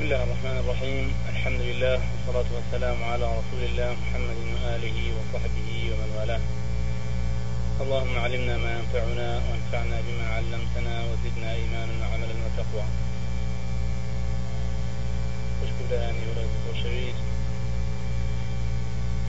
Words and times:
بسم 0.00 0.08
الله 0.16 0.24
الرحمن 0.32 0.58
الرحيم 0.64 1.04
الحمد 1.28 1.60
لله 1.60 1.96
والصلاة 2.08 2.48
والسلام 2.56 2.98
على 3.04 3.26
رسول 3.38 3.62
الله 3.68 3.90
محمد 4.02 4.36
وآله 4.56 4.96
وصحبه 5.16 5.68
ومن 5.92 6.10
والاه 6.18 6.40
اللهم 7.84 8.14
علمنا 8.24 8.54
ما 8.64 8.70
ينفعنا 8.80 9.28
وانفعنا 9.46 9.96
بما 10.06 10.26
علمتنا 10.36 10.94
وزدنا 11.08 11.48
إيمانا 11.52 11.92
وعملا 12.00 12.34
وتقوى 12.48 12.84
خوشبو 15.60 15.84
لەیانی 15.92 16.24
وەرەی 16.28 16.48
خۆشەویست 16.64 17.24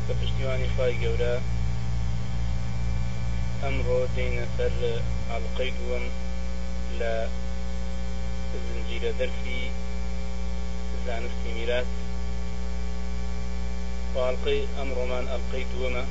بە 0.08 0.14
پشتیوانی 0.24 0.68
خی 0.76 0.94
گەورە 1.04 1.34
ئەمڕۆ 3.62 4.00
دێنە 4.16 4.46
سەر 4.56 4.74
ئەڵلقەی 5.30 5.72
دووەم 5.78 6.06
لە 7.00 7.14
زنجیرە 8.68 9.12
دەرسی 9.20 9.60
زانستی 11.08 11.52
میراث 11.58 11.88
باڵقەی 14.16 14.62
ئەمڕۆمان 14.78 15.26
ئەڵلقەی 15.32 15.70
دووەمە 15.72 16.04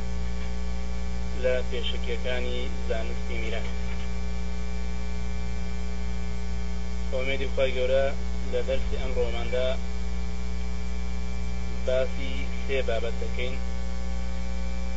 لە 1.42 1.54
پێشکیەکانی 1.70 2.58
زانستی 2.88 3.36
میراث 3.42 3.68
ئۆمێدی 7.12 7.48
خی 7.54 7.70
گەورە 7.76 8.04
لە 8.52 8.60
دەرسی 8.68 9.00
ئەم 9.02 9.12
ڕۆماندا 9.18 9.68
باسی 11.86 12.34
سێ 12.64 12.78
بابەت 12.88 13.16
دەکەین 13.22 13.54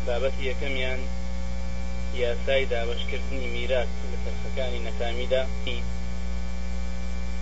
بابەتی 0.08 0.46
یەکەمیان 0.50 1.02
یاسای 2.24 2.64
دابشکردنی 2.72 3.48
میراث 3.56 3.90
لە 4.12 4.18
تەرخەکانی 4.24 4.84
نەتامیدا 4.88 5.42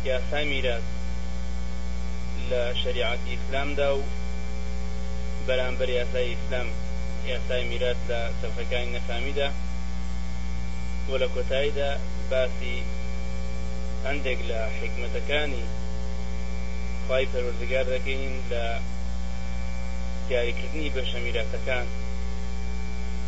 یاسای 0.10 0.46
میراث 0.54 0.86
لە 2.52 2.64
شریعەتی 2.84 3.30
ئیسلامدا 3.34 3.90
و 3.98 4.02
بەرامبەر 5.48 5.90
یاسای 6.00 6.28
ئیسلام 6.34 6.68
یاسای 7.34 7.64
میرات 7.72 8.02
لە 8.10 8.20
سەفەکانی 8.42 8.94
نەفامیدا 8.98 9.50
و 11.10 11.14
لە 11.22 11.28
کۆتاییدا 11.36 11.90
باسی 12.32 12.76
هەندێک 14.08 14.40
لە 14.50 14.60
حکمەتەکانی 14.80 15.64
خی 17.08 17.26
پەروەردگار 17.32 17.86
دەکەین 17.96 18.24
لە 18.52 18.66
دیاریکردنی 20.28 20.94
بەشە 20.96 21.18
میراتەکان 21.26 21.86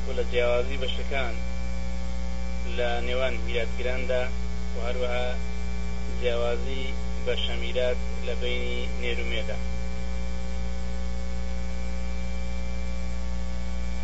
و 0.06 0.10
لە 0.18 0.24
جیاوازی 0.32 0.82
بەشەکان 0.84 1.34
لە 2.78 2.90
نێوان 3.08 3.34
میراتگراندا 3.46 4.24
و 4.74 4.78
هەروەها 4.88 5.28
جیاوازی 6.20 6.86
بە 7.28 7.36
شەمیلات 7.46 8.00
لە 8.28 8.34
بینی 8.42 8.80
نێرومێدا 9.02 9.58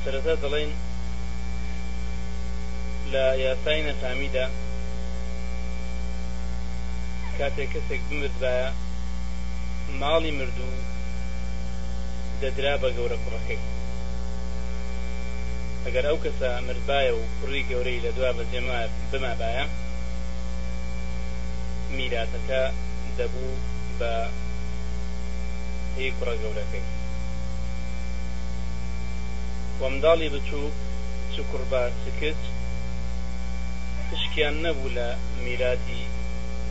سرەتا 0.02 0.36
دەڵێن 0.44 0.72
لە 3.14 3.26
یاسای 3.46 3.86
نەسامیدا 3.88 4.46
کاتێک 7.38 7.70
کەسێک 7.74 8.02
بمردایە 8.10 8.68
ماڵی 10.02 10.32
مردوو 10.40 10.78
دەدرا 12.42 12.74
بە 12.82 12.90
گەورە 12.98 13.18
کوڕەکەی 13.24 13.62
ئەگەر 15.86 16.06
ئەو 16.10 16.18
کەسە 16.26 16.50
مردبایە 16.68 17.14
و 17.16 17.30
کوڕی 17.38 17.68
گەورەی 17.70 18.04
لە 18.06 18.12
دوا 18.18 18.30
بە 18.38 18.44
جێما 18.52 18.80
بمابایە 19.12 19.66
میراتەکە 21.98 22.64
دەبوو 23.20 23.56
بە 24.00 24.14
هی 25.98 26.08
کوڕە 26.18 26.36
گەورەکەی 26.42 26.86
وە 29.80 29.88
منداڵی 29.92 30.34
بچوو 30.36 30.74
چ 31.34 31.36
کوڕبا 31.50 31.82
سکت 32.04 32.42
تشکیان 34.10 34.56
نەبوو 34.66 34.94
لە 34.98 35.08
میراتی 35.44 36.02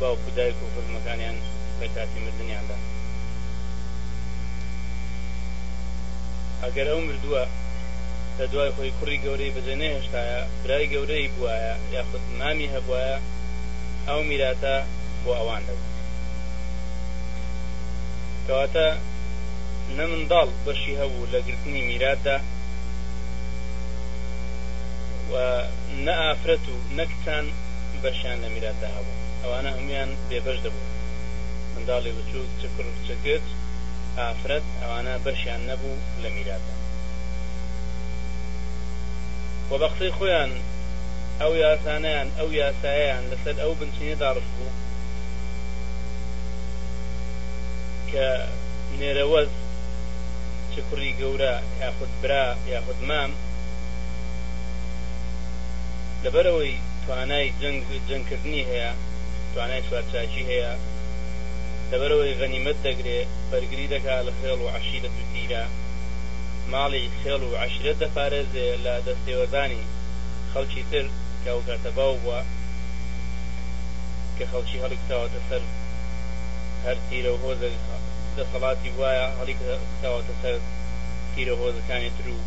باوکو 0.01 0.31
دایک 0.39 0.59
و 0.65 0.73
فرمەکانیان 0.75 1.37
لە 1.81 1.87
کاتی 1.95 2.19
مردنیاندا 2.25 2.77
ئەگەر 6.63 6.87
ئەو 6.91 7.01
مردووە 7.09 7.45
لە 8.39 8.45
دوای 8.53 8.71
خۆی 8.77 8.93
کوڕی 8.99 9.23
گەورەی 9.25 9.55
بەجێنێ 9.57 9.89
هێشتایە 9.97 10.41
برای 10.63 10.91
گەورەی 10.95 11.33
بواە 11.35 11.61
یاخود 11.95 12.23
مامی 12.39 12.73
هەبواە 12.75 13.15
ئەو 14.09 14.21
میراتە 14.31 14.75
بۆ 15.25 15.33
ئەوان 15.41 15.63
دەبوو 15.69 15.97
کەواتە 18.49 18.87
نە 19.97 20.05
منداڵ 20.13 20.49
بەشی 20.67 20.95
هەبوو 21.01 21.31
لە 21.33 21.41
گرتنی 21.49 21.83
میرادا 21.91 22.37
و 25.31 25.35
نە 26.07 26.15
ئافرەت 26.23 26.65
و 26.73 26.77
نەکتان 26.99 27.47
بەشیان 28.03 28.39
لە 28.45 28.49
میرادا 28.55 28.89
هەبوو 28.97 29.21
ئەوانە 29.43 29.71
هەمویان 29.77 30.11
بێبەش 30.29 30.59
دەبوو 30.65 30.89
منداڵی 31.75 32.13
بچوو 32.17 32.51
چکر 32.61 32.87
چکت 33.07 33.47
ئافرەت 34.19 34.67
ئەوانە 34.83 35.15
بەشیان 35.27 35.61
نەبوو 35.71 36.03
لە 36.23 36.29
میرادا 36.37 36.75
و 39.71 39.73
بەخسی 39.83 40.11
خۆیان 40.17 40.53
ئەو 41.41 41.53
یاسانیان 41.65 42.29
ئەو 42.39 42.49
یاساییان 42.63 43.25
لەسەر 43.31 43.57
ئەو 43.63 43.73
بنچینێ 43.79 44.15
داڕست 44.23 44.53
بوو 44.59 44.73
کە 48.13 48.29
نێرەوەز 49.01 49.51
چ 50.73 50.75
کوڕی 50.89 51.13
گەورە 51.21 51.55
یاخود 51.83 52.13
برا 52.21 52.45
یاخود 52.75 52.99
مام 53.09 53.31
لەبەرەوەی 56.25 56.75
توانای 57.05 57.55
جنگ 57.61 57.81
جنگکردنی 58.09 58.67
هەیە 58.71 58.91
توانای 59.53 59.87
سوارچاکی 59.89 60.49
هەیە 60.51 60.73
لەبەرەوەی 61.91 62.37
غەنیمت 62.41 62.79
دەگرێ 62.87 63.21
بەرگری 63.51 63.91
دەکا 63.95 64.17
لە 64.27 64.33
خێڵ 64.39 64.59
و 64.65 64.73
عشیرە 64.79 65.11
و 65.15 65.21
تیرە 65.33 65.65
ماڵی 66.73 67.05
خێڵ 67.21 67.43
و 67.47 67.57
عشرەت 67.65 67.99
دەپارێزێ 68.03 68.69
لە 68.85 68.95
دەستێوەزانی 69.07 69.87
خەڵکی 70.53 70.83
تر 70.91 71.07
کەوکاتە 71.45 71.91
باو 71.99 72.15
بووە 72.23 72.41
کە 74.37 74.45
خەڵکی 74.51 74.81
هەڵکتاوەتە 74.85 75.41
سەر 75.49 75.63
هەر 76.89 76.99
تیرە 77.09 77.33
هۆز 77.45 77.59
دەسەڵاتی 78.39 78.91
وایە 78.99 79.27
هەڵی 79.39 79.55
کراوەتە 79.61 80.35
سەر 80.43 80.55
تیرە 81.33 81.55
هۆزەکانی 81.61 82.11
تر 82.17 82.27
و 82.35 82.39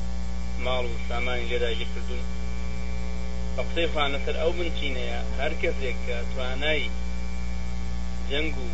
ماڵ 0.66 0.84
و 0.90 1.02
سامانی 1.10 1.50
لێداگیر 1.52 1.90
کردوون 1.94 2.24
بە 3.56 3.62
قسەی 3.68 3.92
خانەسەر 3.94 4.36
ئەو 4.42 4.52
منچینەیە 4.60 5.20
هەر 5.40 5.54
کەسێک 5.62 5.98
کە 6.06 6.18
توانایی 6.32 6.88
جەنگ 8.30 8.54
و 8.66 8.68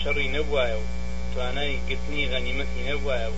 شەڕی 0.00 0.32
نەبواە 0.36 0.74
و 0.80 0.84
توانای 1.32 1.72
گرتنی 1.88 2.28
غەنیمەتی 2.32 2.86
نەبواە 2.90 3.26
و 3.32 3.36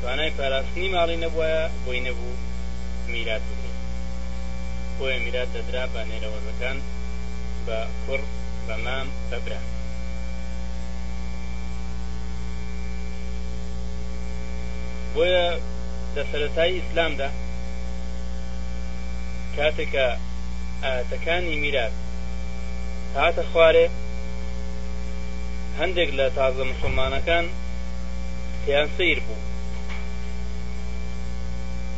توانای 0.00 0.34
پاراستنی 0.38 0.92
ماڵی 0.96 1.20
نەبواە 1.24 1.58
بۆی 1.84 2.00
نەبوو 2.06 2.36
میرات 3.12 3.42
بکرێت 3.50 3.80
بۆیە 4.96 5.18
میرات 5.24 5.48
دەدرا 5.56 5.84
بە 5.92 6.00
نێرەوەزەکان 6.10 6.78
بە 7.66 7.78
کوڕ 8.04 8.22
بە 8.66 8.76
مام 8.86 9.08
بەبران 9.32 9.66
بۆیە 15.18 15.46
لە 16.16 16.22
سەرەتایی 16.30 16.76
ئیسلامدا 16.78 17.28
کاتێکە 19.56 20.06
ئاەتەکانی 20.84 21.54
میرات 21.62 21.94
هاتە 23.20 23.42
خوارێ 23.50 23.86
هەندێک 25.80 26.10
لە 26.18 26.26
تازە 26.38 26.62
مسلمانەکان 26.72 27.44
تیان 28.64 28.88
سیر 28.96 29.18
بوو 29.26 29.42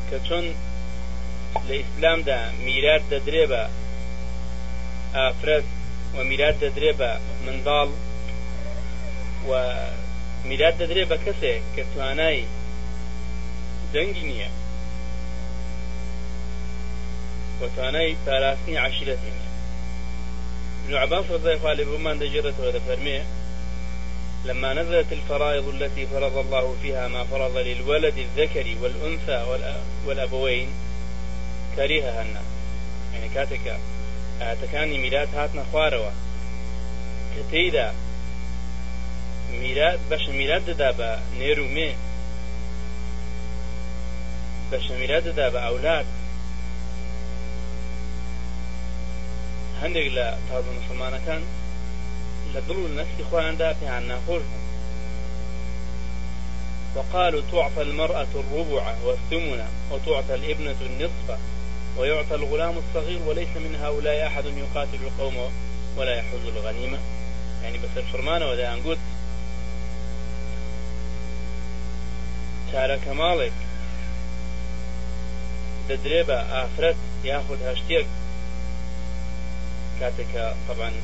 کە 0.09 0.17
چۆن 0.27 0.47
لە 1.67 1.73
ئیسلامدا 1.81 2.39
میرات 2.67 3.03
دەدرێ 3.13 3.45
بە 3.53 3.63
ئافرەت 5.17 5.67
و 6.15 6.19
میرات 6.31 6.57
دەدرێ 6.65 6.93
بە 7.01 7.11
منداڵ 7.45 7.89
و 9.49 9.51
میرات 10.49 10.75
دەدرێ 10.83 11.03
بە 11.11 11.17
کەسێک 11.25 11.63
کە 11.75 11.83
توانایی 11.93 12.45
دەنگی 13.93 14.23
نییە 14.31 14.49
وتوانای 17.63 18.15
پاراستنی 18.27 18.77
عشرەتی 18.77 19.33
نیە 19.37 19.49
ابن 20.85 20.95
عباس 21.05 21.25
رضي 21.31 21.49
الله 21.51 21.69
عنه 21.71 21.85
بمن 21.85 22.19
دجرت 22.19 22.59
ودفرميه 22.61 23.23
لما 24.45 24.73
نزلت 24.75 25.13
الفرائض 25.13 25.69
التي 25.69 26.07
فرض 26.07 26.37
الله 26.37 26.75
فيها 26.83 27.09
ما 27.09 27.25
فرض 27.25 27.57
للولد 27.57 28.15
الذكر 28.19 28.65
والأنثى 28.83 29.45
والأبوين 30.07 30.69
كرهها 31.77 32.23
الناس 32.23 32.49
يعني 33.15 33.29
كاتك 33.35 33.67
ئاتەکانی 34.41 34.99
میلات 34.99 35.29
هاتنە 35.35 35.61
خوارەوە 35.75 36.13
کە 37.37 37.43
تێیدا 37.51 37.93
میرات 39.61 39.99
بەش 40.11 40.29
میرات 40.29 40.63
دەدا 40.71 40.91
بە 40.99 41.11
نێر 41.39 41.59
و 41.61 41.69
مێ 41.77 41.91
بە 44.71 44.79
شەمیرا 44.87 45.19
دەدا 45.27 45.47
بە 45.55 45.61
ئەولاد 45.67 46.07
هەندێک 49.83 50.09
لە 50.17 50.27
تازە 50.49 50.71
مسلمانەکان 50.79 51.43
لە 52.53 52.61
دڵ 52.69 52.79
و 52.85 52.93
نەسکی 52.99 53.27
خۆیاندا 53.29 53.69
پێیان 53.81 54.05
ناخۆش 54.11 54.43
بوو 54.51 54.67
وقالوا 56.95 57.43
تعطى 57.53 57.81
المرأة 57.89 58.27
الربع 58.43 58.85
والثمن 59.07 59.61
وتعطى 59.91 60.35
الابنة 60.39 60.79
النصف 60.89 61.27
ويعطى 61.99 62.35
الغلام 62.41 62.75
الصغير 62.83 63.21
وليس 63.27 63.49
من 63.65 63.73
هؤلاء 63.83 64.27
أحد 64.29 64.45
يقاتل 64.63 65.01
القوم 65.07 65.37
ولا 65.97 66.15
يحوز 66.21 66.45
الغنيمة 66.55 66.99
يعني 67.63 67.79
بس 67.79 67.93
الفرمان 67.97 68.43
ودا 68.43 68.75
أنقود 68.75 68.99
شارك 72.73 73.09
مالك 73.09 73.53
دەدرێ 75.91 76.23
بە 76.29 76.39
ئافرەت 76.53 76.99
یاخود 77.31 77.61
هەشتێک 77.69 78.07
کاتێکە 79.99 80.47
قەبان 80.67 80.95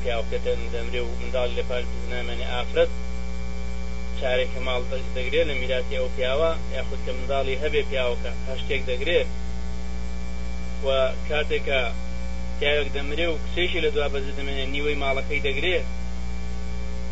پیاوکەتەن 0.00 0.60
دەمرێ 0.74 1.00
و 1.04 1.16
منداڵ 1.20 1.50
لەپال 1.58 1.84
بنامێنێ 1.92 2.46
ئافرەت 2.54 2.92
چارێکە 4.18 4.58
ماڵ 4.66 4.82
دەگرێت 5.16 5.46
لە 5.50 5.54
میراتی 5.60 5.96
ئەو 5.98 6.08
پیاوە 6.16 6.50
یاخود 6.76 7.00
کە 7.06 7.12
منداڵی 7.18 7.60
هەبێ 7.62 7.82
پیاوەکە 7.90 8.32
هەشتێک 8.48 8.82
دەگرێت 8.90 9.28
و 10.86 10.88
کاتێکە 11.28 11.80
پیاوێک 12.58 12.88
دەمرێ 12.96 13.26
و 13.30 13.40
کسێکی 13.44 13.80
لە 13.84 13.90
دوا 13.94 14.08
بەز 14.14 14.26
دەمێنێ 14.38 14.64
نیوەی 14.74 15.00
ماڵەکەی 15.02 15.44
دەگرێت 15.48 15.86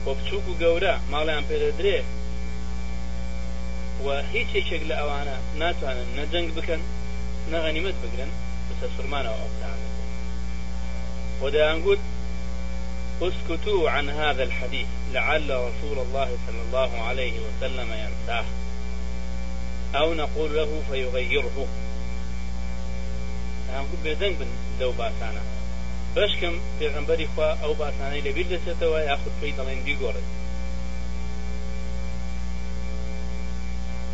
بۆ 0.04 0.10
بچووک 0.18 0.46
و 0.48 0.58
گەورە 0.62 0.94
ماڵیان 1.12 1.44
پێدەدرێت 1.48 2.06
و 4.06 4.10
هیچ 4.32 4.48
یەکێک 4.58 4.82
لە 4.90 4.94
ئەوانە 5.00 5.36
ناتوانن 5.60 6.08
نەجەنگ 6.18 6.48
بکەن 6.58 6.80
نەغەنیمت 7.52 7.96
بگرن 8.02 8.30
بەسەر 8.66 8.90
فرمانەوە 8.96 9.38
ئەوتانە 9.42 9.88
ودەیانگوت 11.42 12.02
اسكتوا 13.26 13.82
عن 13.96 14.06
هذا 14.20 14.42
الحديث 14.48 14.90
لعل 15.14 15.48
رسول 15.68 15.96
الله 16.04 16.28
صلى 16.44 16.62
الله 16.66 16.90
عليه 17.08 17.34
وسلم 17.46 17.88
ينساه 18.04 18.44
أو 20.00 20.08
نقول 20.22 20.48
له 20.58 20.68
فيغيره 20.90 21.56
هەنگوو 23.74 24.02
بێدەنگ 24.04 24.34
بن 24.40 24.50
لەو 24.80 24.92
باسانە 25.00 25.42
بەشکم 26.16 26.54
پێغمبەری 26.78 27.26
خوا 27.32 27.48
ئەو 27.62 27.72
باسانەی 27.80 28.24
لەبیر 28.26 28.46
دەچێتەوە 28.52 28.98
یاخود 29.10 29.34
پێی 29.40 29.54
دەڵێن 29.58 29.80
بیگۆڕێت 29.86 30.28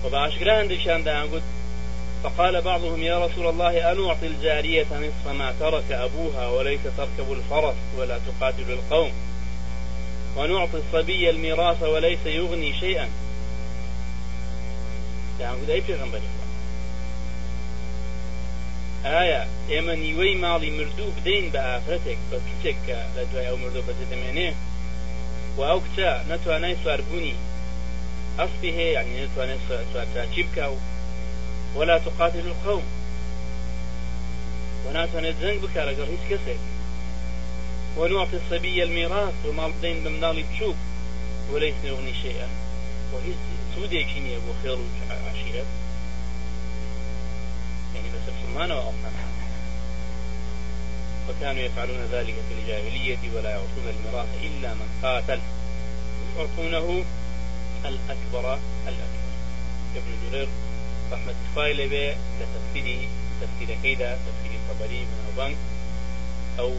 وبعشرة 0.07 0.63
هندشان 0.63 1.03
دانقد 1.05 1.43
فقال 2.25 2.61
بعضهم 2.63 3.03
يا 3.03 3.27
رسول 3.27 3.47
الله 3.47 3.93
أن 3.93 4.05
أعطي 4.07 4.27
الجارية 4.27 4.85
نصف 4.91 5.33
ما 5.33 5.55
ترك 5.61 5.93
أبوها 5.93 6.49
وليس 6.49 6.81
تركب 6.97 7.33
الفرس 7.33 7.75
ولا 7.99 8.19
تقاتل 8.19 8.71
القوم 8.73 9.11
ونعطي 10.37 10.77
الصبي 10.79 11.31
الميراث 11.31 11.83
وليس 11.83 12.27
يغني 12.27 12.81
شيئا 12.81 13.09
يعني 15.41 15.57
قد 15.61 15.71
أي 15.71 15.81
پیغمبر 15.83 16.21
ئایا 19.07 19.47
ئێمە 19.71 19.95
نیوەی 20.03 20.35
ماڵی 20.43 20.71
مردوو 20.79 21.15
بدەین 21.19 21.53
بە 21.55 21.59
ئافرەتێک 21.63 22.19
بە 22.31 22.39
کچێک 22.47 22.77
کە 22.87 22.99
لە 23.17 23.23
دوای 23.33 23.47
ئەو 23.47 23.57
مردو 23.57 23.83
بەجدەمێنێ 23.87 24.51
و 25.59 25.63
ئەو 25.69 25.79
کچە 25.87 26.27
نەتوانای 26.31 26.75
سواربوونی 26.85 27.35
ئەفی 28.41 28.71
هەیە 28.77 28.93
یعنی 28.97 29.25
نتوانێت 29.25 29.61
سوارچی 29.93 30.43
بکە 30.49 30.67
و 30.73 30.77
ولا 31.79 31.97
تقاتل 32.07 32.47
القوم 32.53 32.85
وناتوانێت 34.85 35.37
جنگ 35.43 35.59
بکە 35.65 35.81
لەگەڵ 35.89 36.09
هیچ 36.15 36.25
کەسێک 36.31 36.61
ونعطي 37.99 38.37
الصبي 38.41 38.83
الميراث 38.87 39.37
وما 39.49 39.67
بدين 39.69 39.97
بمنالي 40.05 40.43
بشوك 40.51 40.79
وليس 41.51 41.79
يغني 41.85 42.15
شيئا 42.23 42.49
وهي 43.13 43.33
سودي 43.75 44.05
كيني 44.05 44.37
ابو 44.37 44.53
خير 44.63 44.79
عشيرة 45.31 45.65
يعني 47.95 48.09
بس 48.15 48.25
السمانة 48.35 48.75
وأصنعها 48.77 49.29
وكانوا 51.27 51.63
يفعلون 51.63 52.03
ذلك 52.13 52.35
في 52.49 52.53
الجاهلية 52.61 53.19
ولا 53.35 53.51
يعطون 53.51 53.85
الميراث 53.95 54.29
إلا 54.47 54.75
من 54.75 54.89
قاتل 55.03 55.41
يعطونه 56.39 57.05
الأكبر 57.89 58.59
الأكبر 58.87 59.27
ابن 59.97 60.31
جرير 60.31 60.49
رحمة 61.13 61.35
الله 61.57 61.73
لبي 61.85 62.11
لتفسيري 62.11 63.09
تفسير 63.41 63.77
كيدا 63.83 64.13
تفسير 64.27 64.59
طبري 64.71 65.01
من 65.01 65.33
أبان 65.35 65.55
أو 66.59 66.73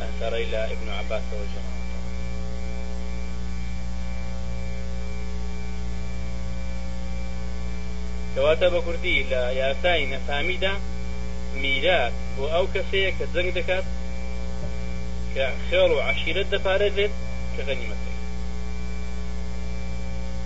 أثر 0.00 0.36
إلى 0.36 0.64
ابن 0.64 0.88
عباس 0.88 1.22
وجماعة 1.32 1.76
کەواتە 8.34 8.68
بە 8.72 8.80
کوردی 8.86 9.24
لە 9.24 9.32
یاسای 9.58 10.06
نەفامیدا 10.12 10.72
میرات 11.62 12.12
بۆ 12.36 12.44
ئەو 12.54 12.64
کەسەیە 12.74 13.10
کە 13.18 13.24
جەنگ 13.34 13.50
دەکات 13.58 13.86
کە 15.34 15.44
خێڵ 15.68 15.90
و 15.96 16.00
عشیرت 16.08 16.48
دەپارێزێت 16.54 17.14
کە 17.56 17.62
غەنیمە 17.68 17.99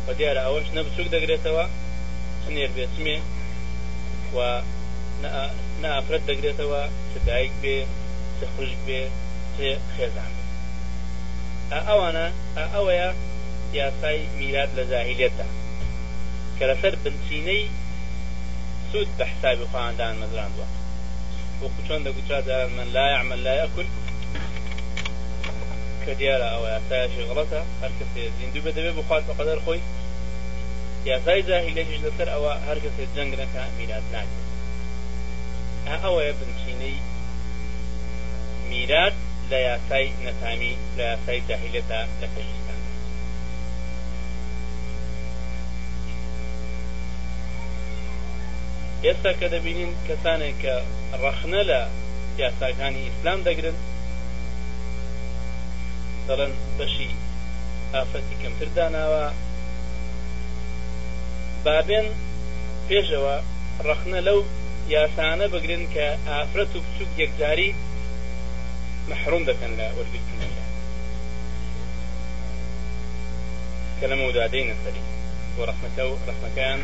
بە 0.06 0.12
دیارە 0.18 0.40
ئەوەش 0.46 0.66
نەبچوک 0.76 1.08
دەگرێتەوە 1.14 1.64
هەنێر 2.44 2.70
بێتمێ 2.76 3.16
و 4.36 4.38
نافرەت 5.82 6.22
دەگرێتەوە 6.30 6.82
چ 7.10 7.12
دایک 7.28 7.52
بێ 7.62 7.76
چ 8.38 8.40
خوشک 8.52 8.80
بێ 8.86 9.00
چێ 9.54 9.70
خێزان 9.94 10.32
بێ 11.68 11.78
ئەوانە 11.88 12.26
ئەوەیە 12.74 13.08
یاسای 13.80 14.18
میلاد 14.40 14.70
لە 14.78 14.84
زاهیلێتە 14.92 15.46
کە 16.56 16.64
لەسەر 16.70 16.94
بنچینەی 17.02 17.62
سود 18.90 19.10
بە 19.18 19.24
حسابی 19.32 19.70
خواندان 19.72 20.14
مەزراندوە 20.22 20.68
وەکو 21.62 21.80
چۆن 21.86 22.00
دەگوچات 22.06 22.46
من 22.78 22.88
لا 22.96 23.06
يعمل 23.14 23.40
لا 23.46 23.54
يأكل 23.60 23.86
کە 26.06 26.12
دیارە 26.20 26.46
ئەوە 26.52 26.68
یاسایشی 26.76 27.26
غڵەتە 27.28 27.60
هەرکەس 27.82 28.10
زیندوو 28.38 28.64
بە 28.66 28.70
دەبێت 28.76 28.94
بخواتە 29.00 29.32
قەدەر 29.38 29.58
خۆی 29.64 29.80
یاسای 31.10 31.40
جاهیلەش 31.48 31.90
لەسەر 32.04 32.28
ئەوە 32.34 32.52
هەرکەس 32.66 32.96
جەنگەکە 33.16 33.62
میرات 33.76 34.06
ناکرێت 34.14 34.50
ئەوەیە 36.04 36.32
بنچینەی 36.38 36.96
میرات 38.70 39.16
لە 39.50 39.58
یاسای 39.68 40.06
نەتامی 40.26 40.74
لە 40.96 41.02
یاسای 41.10 41.40
جاهیلەتە 41.48 42.00
لە 42.20 42.26
پێشستان 42.34 42.80
ئێستا 49.04 49.32
کە 49.40 49.46
دەبینین 49.54 49.92
کەسانێک 50.06 50.56
کە 50.62 50.74
ڕەخنە 51.22 51.62
لە 51.70 51.80
یاساکانی 52.42 53.04
ئیسلام 53.06 53.40
دەگرن 53.48 53.76
مثلەن 56.24 56.52
بەشی 56.78 57.08
ئافەتی 57.94 58.36
کەمتر 58.42 58.68
داناوە 58.76 59.26
بابێن 61.64 62.06
پێشەوە 62.88 63.36
ڕخنە 63.88 64.20
لەو 64.28 64.38
یاسانە 64.94 65.46
بگرن 65.54 65.84
کە 65.94 66.06
ئافرەت 66.28 66.72
و 66.74 66.82
بچووک 66.84 67.10
یەکجاری 67.22 67.68
محروم 69.10 69.42
دەکەن 69.50 69.72
لە 69.80 69.86
وەرگرتنەکە 69.96 70.64
کە 73.98 74.04
لەمە 74.10 74.24
ودادەی 74.26 74.68
نەسەری 74.70 75.04
بۆ 75.54 75.62
ڕخنەکە 75.68 76.02
و 76.06 76.18
ڕخنەکەیان 76.30 76.82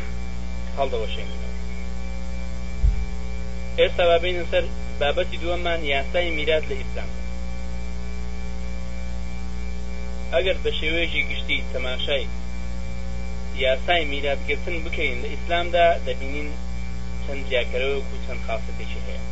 هەڵدەوەشێنەوە 0.77 1.49
ئێستا 3.79 4.03
بابینە 4.09 4.43
سەر 4.51 4.65
بابەتی 5.01 5.39
دووەمان 5.41 5.79
یاسای 5.93 6.33
میرات 6.37 6.65
لە 6.71 6.75
ئیسلام 6.79 7.11
ئەگەر 10.35 10.57
بە 10.63 10.71
شێوێژی 10.79 11.27
گشتی 11.31 11.63
تەماشای 11.73 12.25
یاسای 13.63 14.03
میراتگرتن 14.11 14.75
بکەین 14.85 15.17
لە 15.23 15.27
ئیسلامدا 15.33 15.87
دەبینین 16.07 16.49
چەند 17.23 17.41
جیاکەرەوەک 17.49 18.05
و 18.09 18.21
چەند 18.25 18.41
خاصەتێکی 18.47 19.01
هەیە 19.05 19.23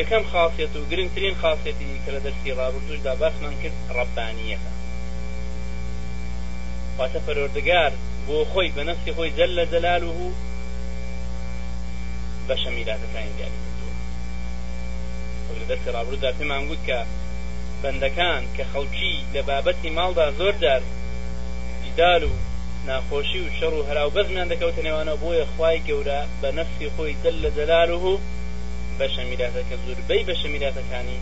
یەکەم 0.00 0.24
خاصیت 0.32 0.72
و 0.76 0.88
گرنگترین 0.90 1.34
خاصەتی 1.42 2.00
کە 2.04 2.10
لە 2.16 2.20
دەستی 2.26 2.56
ڕابردوشدا 2.58 3.12
باسمان 3.20 3.54
کرد 3.62 3.76
ڕەبانیەکە 3.96 4.72
واتە 6.98 7.18
پەرۆردگار 7.26 7.92
بۆ 8.26 8.36
خۆی 8.52 8.68
بە 8.76 8.82
نفسی 8.90 9.12
خۆی 9.16 9.34
جەل 9.38 9.50
لە 9.58 9.64
جەلال 9.72 10.02
و 10.10 10.14
بەشە 12.48 12.70
میراتەکانی 12.76 13.34
دیاری 13.36 13.58
کردووە 13.64 13.92
لە 15.60 15.64
دەستی 15.70 15.92
ڕابردودا 15.96 16.30
پێمان 16.38 16.62
گوت 16.70 16.82
کە 16.88 16.98
بەندەکان 17.84 18.40
کە 18.56 18.64
خەڵکی 18.72 19.12
لە 19.34 19.40
بابەتی 19.48 19.90
ماڵدا 19.98 20.26
زۆر 20.38 20.54
دار 20.64 20.82
دیدار 21.84 22.20
و 22.28 22.32
ناخۆشی 22.88 23.40
و 23.44 23.52
شەڕ 23.58 23.72
و 23.76 23.86
هەراو 23.88 24.10
بەزمیان 24.16 24.48
دەکەوتە 24.52 24.80
نێوانە 24.86 25.14
بۆیە 25.22 25.46
خی 25.52 25.78
گەورە 25.88 26.20
بە 26.40 26.48
نەفسی 26.58 26.88
خۆی 26.94 27.14
دل 27.24 27.36
لە 27.44 27.50
جەلارهوو 27.56 28.18
بە 28.98 29.06
شەمیراتە 29.14 29.62
کە 29.68 29.76
زۆربەی 29.84 30.24
بە 30.28 30.34
شەمیراتەکانی 30.40 31.18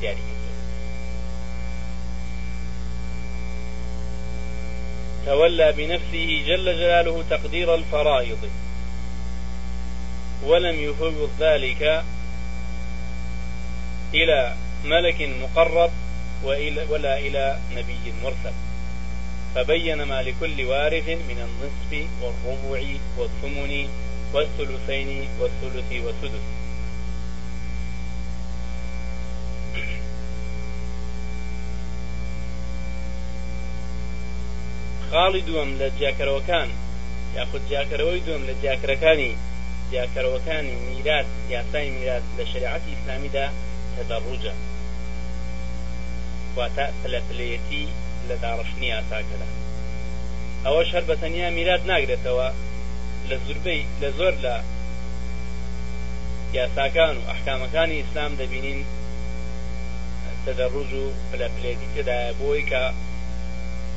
دیاری 0.00 0.24
تولى 5.26 5.68
بنفسه 5.78 6.20
جل 6.48 6.66
جلاله 6.80 7.16
تقدير 7.32 7.68
الفرائض 7.78 8.42
ولم 10.48 10.76
يفوض 10.86 11.30
ذلك 11.42 11.82
إلى 14.20 14.40
ملك 14.90 15.18
مقرب 15.42 15.90
وإلى 16.44 16.86
ولا 16.90 17.18
إلى 17.18 17.58
نبي 17.72 18.12
مرسل 18.24 18.54
فبين 19.54 20.02
ما 20.02 20.22
لكل 20.22 20.64
وارث 20.64 21.08
من 21.08 21.38
النصف 21.46 22.08
والربع 22.22 22.88
والثمن 23.18 23.88
والثلثين 24.34 25.26
والثلث 25.40 25.92
والسدس 26.04 26.54
خاڵی 35.10 35.40
دووەم 35.48 35.70
لە 35.80 35.88
جیاکەرەوەکان 35.98 36.68
یاخود 37.36 37.62
جیاکەرەوەی 37.70 38.20
دوم 38.26 38.42
لە 38.48 38.54
جیاکرەکانی 38.62 39.32
جیاکەرەوەکانی 39.90 40.74
میرات 40.86 41.26
یاسای 41.54 41.90
میرات 41.90 42.22
لە 42.38 42.44
شریعەتی 42.52 42.90
ئیسلامیدا 42.94 43.46
تەدەڕوجە 43.96 44.52
واتە 46.58 46.86
پلەپلەتی 47.02 47.86
لە 48.28 48.36
داڕشنی 48.44 48.94
ئاساکەدا 48.94 49.48
ئەوە 50.64 50.82
شەر 50.90 51.04
بە 51.08 51.14
تەنیا 51.22 51.48
میرات 51.58 51.82
ناگرێتەوە 51.92 52.48
لە 53.30 53.36
زوربەی 53.46 53.80
لە 54.02 54.08
زۆر 54.18 54.34
لە 54.44 54.54
یاساکان 56.58 57.14
و 57.18 57.26
ئەحکامەکانی 57.30 57.98
ئیسلام 58.00 58.32
دەبینین 58.40 58.80
تەدەڕوج 60.44 60.90
و 61.00 61.04
پلەپلێتی 61.30 61.90
تێدایە 61.94 62.32
بۆی 62.40 62.62
کە 62.70 62.82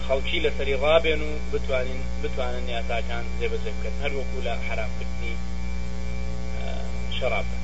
خەڵکی 0.05 0.43
لەسەری 0.45 0.79
ڕابێن 0.83 1.21
و 1.27 1.31
بتوانین 1.53 2.01
بتوانن 2.23 2.65
یاساکان 2.75 3.25
جێبەجێ 3.39 3.71
بکەن 3.75 3.95
هەر 4.03 4.11
وەکو 4.17 4.37
لە 4.47 4.53
حرامکردنی 4.67 5.33
شەرابە 7.17 7.58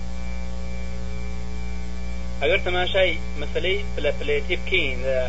ئەگەر 2.45 2.61
تەماشای 2.69 3.11
مەسلەی 3.41 3.79
پلەپلێتی 3.95 4.57
بکەین 4.61 4.99
لە 5.09 5.21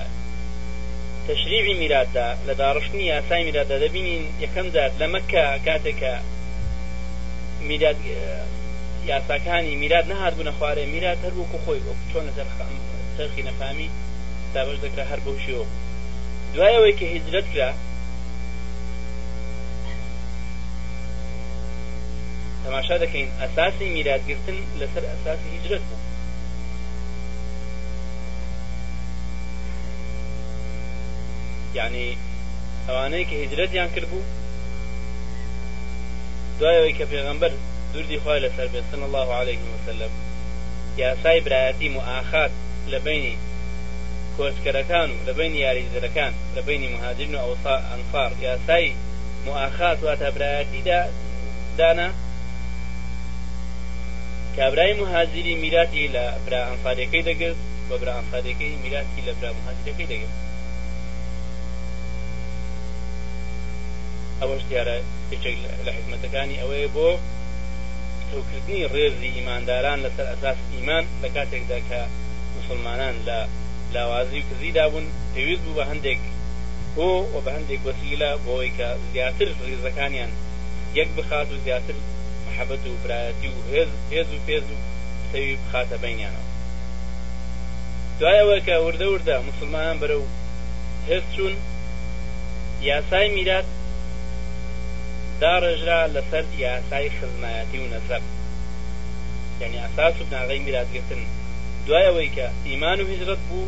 تەشریبی 1.28 1.75
میرادا 1.82 2.28
لە 2.49 2.54
داڕشتنی 2.61 3.04
یاسای 3.12 3.42
میرادا 3.49 3.76
دەبینین 3.85 4.25
یەکەم 4.44 4.66
جار 4.75 4.90
لە 5.00 5.06
مەکە 5.14 5.44
کاتێکە 5.66 6.14
میراد 7.68 8.00
یاساکانی 9.11 9.75
میراد 9.82 10.06
نەهاتبوونە 10.12 10.52
خوارێ 10.58 10.85
میرات 10.94 11.18
هەر 11.25 11.32
بووکو 11.37 11.58
خۆی 11.64 11.80
بۆ 11.87 11.92
چۆن 12.11 12.25
لە 12.28 12.32
تەرخی 13.18 13.42
نەفامی 13.49 13.88
تا 14.54 14.61
بەش 14.66 14.78
دەکرا 14.85 15.04
هەر 15.11 15.20
بەو 15.25 15.37
شیوە 15.44 15.64
دوایەوەی 16.54 16.94
کە 16.99 17.04
هجرەت 17.16 17.46
کرا 17.52 17.70
تەماشا 22.64 22.96
دەکەین 23.04 23.28
ئەساسی 23.42 23.87
میراتگرتن 23.96 24.58
لەسەر 24.80 25.04
ئەساسی 25.12 25.50
هجرەت 25.56 25.85
بوو 25.90 26.05
یعنی 31.78 32.06
ئەوانەیە 32.88 33.26
کە 33.30 33.37
هجرەتیان 33.45 33.88
کردبوو 33.95 34.25
دوایەوەی 36.59 36.97
کە 36.99 37.04
پێغەمبەر 37.12 37.52
دوردی 37.92 38.21
خخوای 38.23 38.42
لەسەر 38.45 38.68
بێتن 38.75 39.00
الله 39.06 39.28
عليه 39.40 39.61
وسلم 39.75 40.12
یاسای 41.02 41.38
برایەتی 41.47 41.88
مؤاخات 41.99 42.52
لە 42.92 42.99
بینی 43.06 43.37
کۆچکەرەکان 44.37 45.09
و 45.16 45.21
لە 45.28 45.33
بینی 45.38 45.59
یاریزەکان 45.66 46.33
لە 46.56 46.61
بینی 46.68 46.92
مهاجرن 46.95 47.35
و 47.35 47.40
ئەوسا 47.45 47.76
ئەنفار 47.90 48.30
یاسای 48.49 48.87
مؤاخات 49.47 49.99
واتە 50.06 50.28
برایەتیدا 50.37 50.99
دانا 51.78 52.09
کابرای 54.56 54.92
مهاجری 55.02 55.54
میراتی 55.62 56.04
لە 56.14 56.23
برا 56.45 56.61
ئەنفارەکەی 56.68 57.26
دەگرت 57.28 57.59
بە 57.88 57.95
برا 58.00 58.12
ئەنفارەکەی 58.18 58.75
میراتی 58.85 59.21
لە 59.28 59.33
برا 59.38 59.50
مهاجرەکەی 59.59 60.09
دەگرت 60.12 60.35
ئەوەش 64.43 64.62
دیارە 64.71 64.97
پێچێک 65.28 65.57
لە 65.87 65.90
حکمەتەکانی 65.97 66.61
ئەوەیە 66.61 66.88
بۆ 66.97 67.09
توکردنی 68.31 68.88
ڕێزی 68.93 69.35
ئیمانداران 69.37 69.99
لەسەر 70.05 70.26
ئەساس 70.31 70.59
ئیمان 70.75 71.05
لە 71.23 71.28
کاتێکدا 71.37 71.78
کە 71.88 72.00
مسلمانان 72.57 73.16
لە 73.28 73.38
لاوازی 73.95 74.40
و 74.43 74.47
کزیدا 74.49 74.85
بوون 74.93 75.07
پێویست 75.35 75.62
بوو 75.66 75.76
بە 75.78 75.85
هەندێک 75.90 76.21
بۆ 76.97 77.09
و 77.33 77.37
بە 77.45 77.50
هەندێک 77.57 77.81
وەسیلە 77.88 78.31
بۆەوەی 78.45 78.73
کە 78.78 78.88
زیاتر 79.12 79.49
ڕێزەکانیان 79.69 80.33
یەک 81.00 81.09
بخات 81.16 81.49
و 81.50 81.61
زیاتر 81.64 81.97
محەبەت 82.47 82.83
و 82.90 83.00
برایەتی 83.02 83.49
و 83.55 83.59
هێز 83.73 83.90
هێز 84.12 84.28
و 84.35 84.40
پێز 84.47 84.64
و 84.73 84.76
سەوی 85.31 85.52
بخاتە 85.62 85.97
بینیانەوە 86.05 86.47
دوایەوە 88.21 88.59
کە 88.66 88.75
وردە 88.85 89.07
وردە 89.12 89.37
مسلمانان 89.49 89.97
بەرە 90.00 90.16
و 90.23 90.26
هێز 91.09 91.25
چوون 91.35 91.55
یاسای 92.90 93.28
میرات 93.37 93.69
داڕێژرا 95.43 96.00
لەسەر 96.14 96.45
یاسای 96.64 97.09
خزمایەتی 97.19 97.78
و 97.83 97.87
نەسەب 97.95 98.23
یعنی 99.61 99.76
ئاساس 99.83 100.14
و 100.21 100.25
ناغی 100.33 100.59
میراگرتن 100.66 101.23
دوای 101.87 102.05
ئەوەی 102.09 102.31
کە 102.37 102.47
ئیمان 102.69 102.99
و 103.00 103.07
هیجرت 103.11 103.38
بوو 103.49 103.66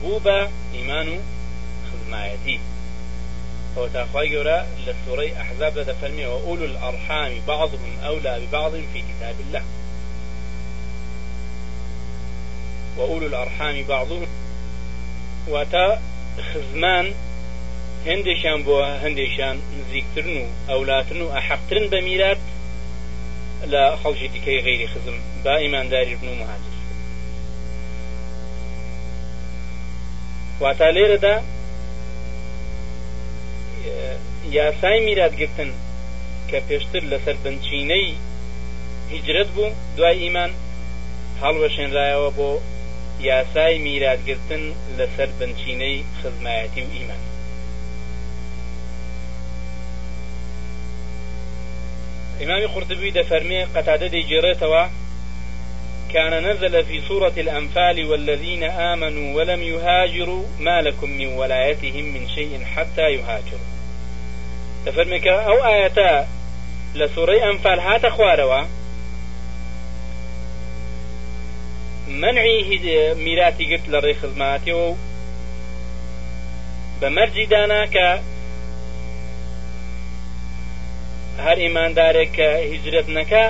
بوو 0.00 0.20
بە 0.26 0.38
ئیمان 0.76 1.08
و 1.14 1.16
خزمایەتی 1.88 2.58
ئەو 3.76 3.86
تاخوای 3.94 4.28
گەورە 4.32 4.58
لە 4.86 4.92
سوڕەی 5.02 5.36
ئەحزاب 5.38 5.72
لە 5.78 5.84
دەفەرمیەوە 5.90 6.38
ئول 6.46 6.62
الأرحام 6.70 7.32
بعضهم 7.50 7.84
أولى 8.08 8.34
ببعض 8.46 8.72
في 8.92 9.00
كتاب 9.10 9.36
الله 9.44 9.62
وأولو 12.98 13.26
الأرحام 13.30 13.76
بعضهم 13.92 14.26
واتا 15.52 15.98
خزمان 16.52 17.06
هەندێکیان 18.06 18.60
بووە 18.66 18.84
هەندێکیان 19.04 19.56
نزیکترن 19.78 20.30
و 20.42 20.44
ئەولاتن 20.68 21.20
و 21.22 21.32
ئەحەقترن 21.36 21.84
بە 21.92 21.98
میرات 22.08 22.40
لە 23.72 23.84
خەڵکی 24.00 24.28
دیکەی 24.34 24.62
غیری 24.66 24.86
خزم 24.92 25.18
با 25.44 25.54
ئیمانداری 25.62 26.16
بن 26.20 26.28
و 26.32 26.38
مهاجر 26.40 26.74
واتا 30.62 30.88
لێرەدا 30.96 31.34
یاسای 34.58 34.98
میراتگرتن 35.08 35.70
کە 36.48 36.58
پێشتر 36.68 37.02
لەسەر 37.12 37.36
بنچینەی 37.44 38.08
هیجرت 39.12 39.48
بوو 39.54 39.76
دوای 39.96 40.16
ئیمان 40.24 40.50
هەڵوەشێنرایەوە 41.42 42.30
بۆ 42.38 42.50
یاسای 43.30 43.78
میراتگرتن 43.86 44.62
لەسەر 44.98 45.30
بنچینەی 45.38 45.96
خزمایەتی 46.20 46.82
و 46.86 46.90
ئیمان 46.98 47.20
ئمامی 52.42 52.66
قرطبی 52.74 53.10
دەفەرمێ 53.18 53.60
قەتادە 53.74 54.08
دەیگێڕێتەوە 54.14 54.84
كان 56.12 56.32
نزل 56.44 56.82
في 56.82 57.00
سورة 57.08 57.32
الأنفال 57.36 57.96
والذين 58.10 58.64
آمنوا 58.64 59.28
ولم 59.36 59.62
يهاجروا 59.62 60.44
ما 60.60 60.80
لكم 60.82 61.10
من 61.10 61.26
ولايتهم 61.26 62.04
من 62.04 62.28
شيء 62.34 62.64
حتى 62.76 63.08
يهاجروا 63.16 63.66
دەفەرمێ 64.86 65.20
کە 65.24 65.34
ئەو 65.48 65.58
ئاەتە 65.68 66.12
لە 66.98 67.06
سوڕەی 67.14 67.42
ئەمفال 67.44 67.80
هاتە 67.80 68.08
خوارەوە 68.10 68.60
منعی 72.08 72.58
میراتی 73.14 73.64
گرت 73.70 73.84
لە 73.92 73.98
ڕێ 74.04 74.12
خزماتیەوە 74.20 74.84
و 74.90 74.96
بە 77.00 77.08
مەرجی 77.16 77.46
دانا 77.52 77.82
کە 77.94 78.08
هەر 81.46 81.58
ئیماندارێک 81.64 82.30
کە 82.38 82.48
هیجرەت 82.70 83.08
نەکە 83.18 83.44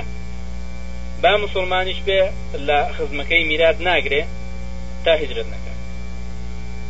با 1.22 1.32
مسلمانیش 1.44 1.98
بێ 2.06 2.20
لە 2.68 2.78
خزمەکەی 2.96 3.44
میرات 3.50 3.78
ناگرێ 3.88 4.22
تا 5.04 5.12
هجرت 5.22 5.48
نەکە 5.54 5.74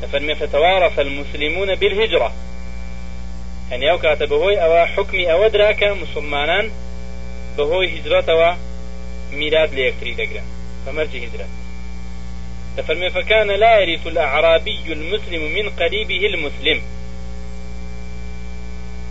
دەفەرمێ 0.02 0.34
فتەوارەف 0.40 0.94
المسلمونە 1.06 1.74
بالهجرة 1.82 2.30
هەنی 3.70 3.86
ئەو 3.90 3.98
کاتە 4.04 4.24
بەهۆی 4.30 4.60
ئەوە 4.62 4.82
حکمی 4.94 5.28
ئەوە 5.30 5.46
دراکە 5.54 5.88
مسلمانان 6.02 6.66
بەهۆی 7.56 7.88
هجرەتەوە 7.94 8.50
میرات 9.38 9.70
لە 9.76 9.80
یەکتری 9.88 10.18
دەگرن 10.20 10.46
فمرجي 10.84 11.18
هجرة 11.26 11.46
فكان 13.16 13.50
لا 13.62 13.72
يرث 13.82 14.06
الأعرابي 14.06 14.80
المسلم 14.98 15.42
من 15.56 15.66
قريبه 15.80 16.20
المسلم 16.32 16.78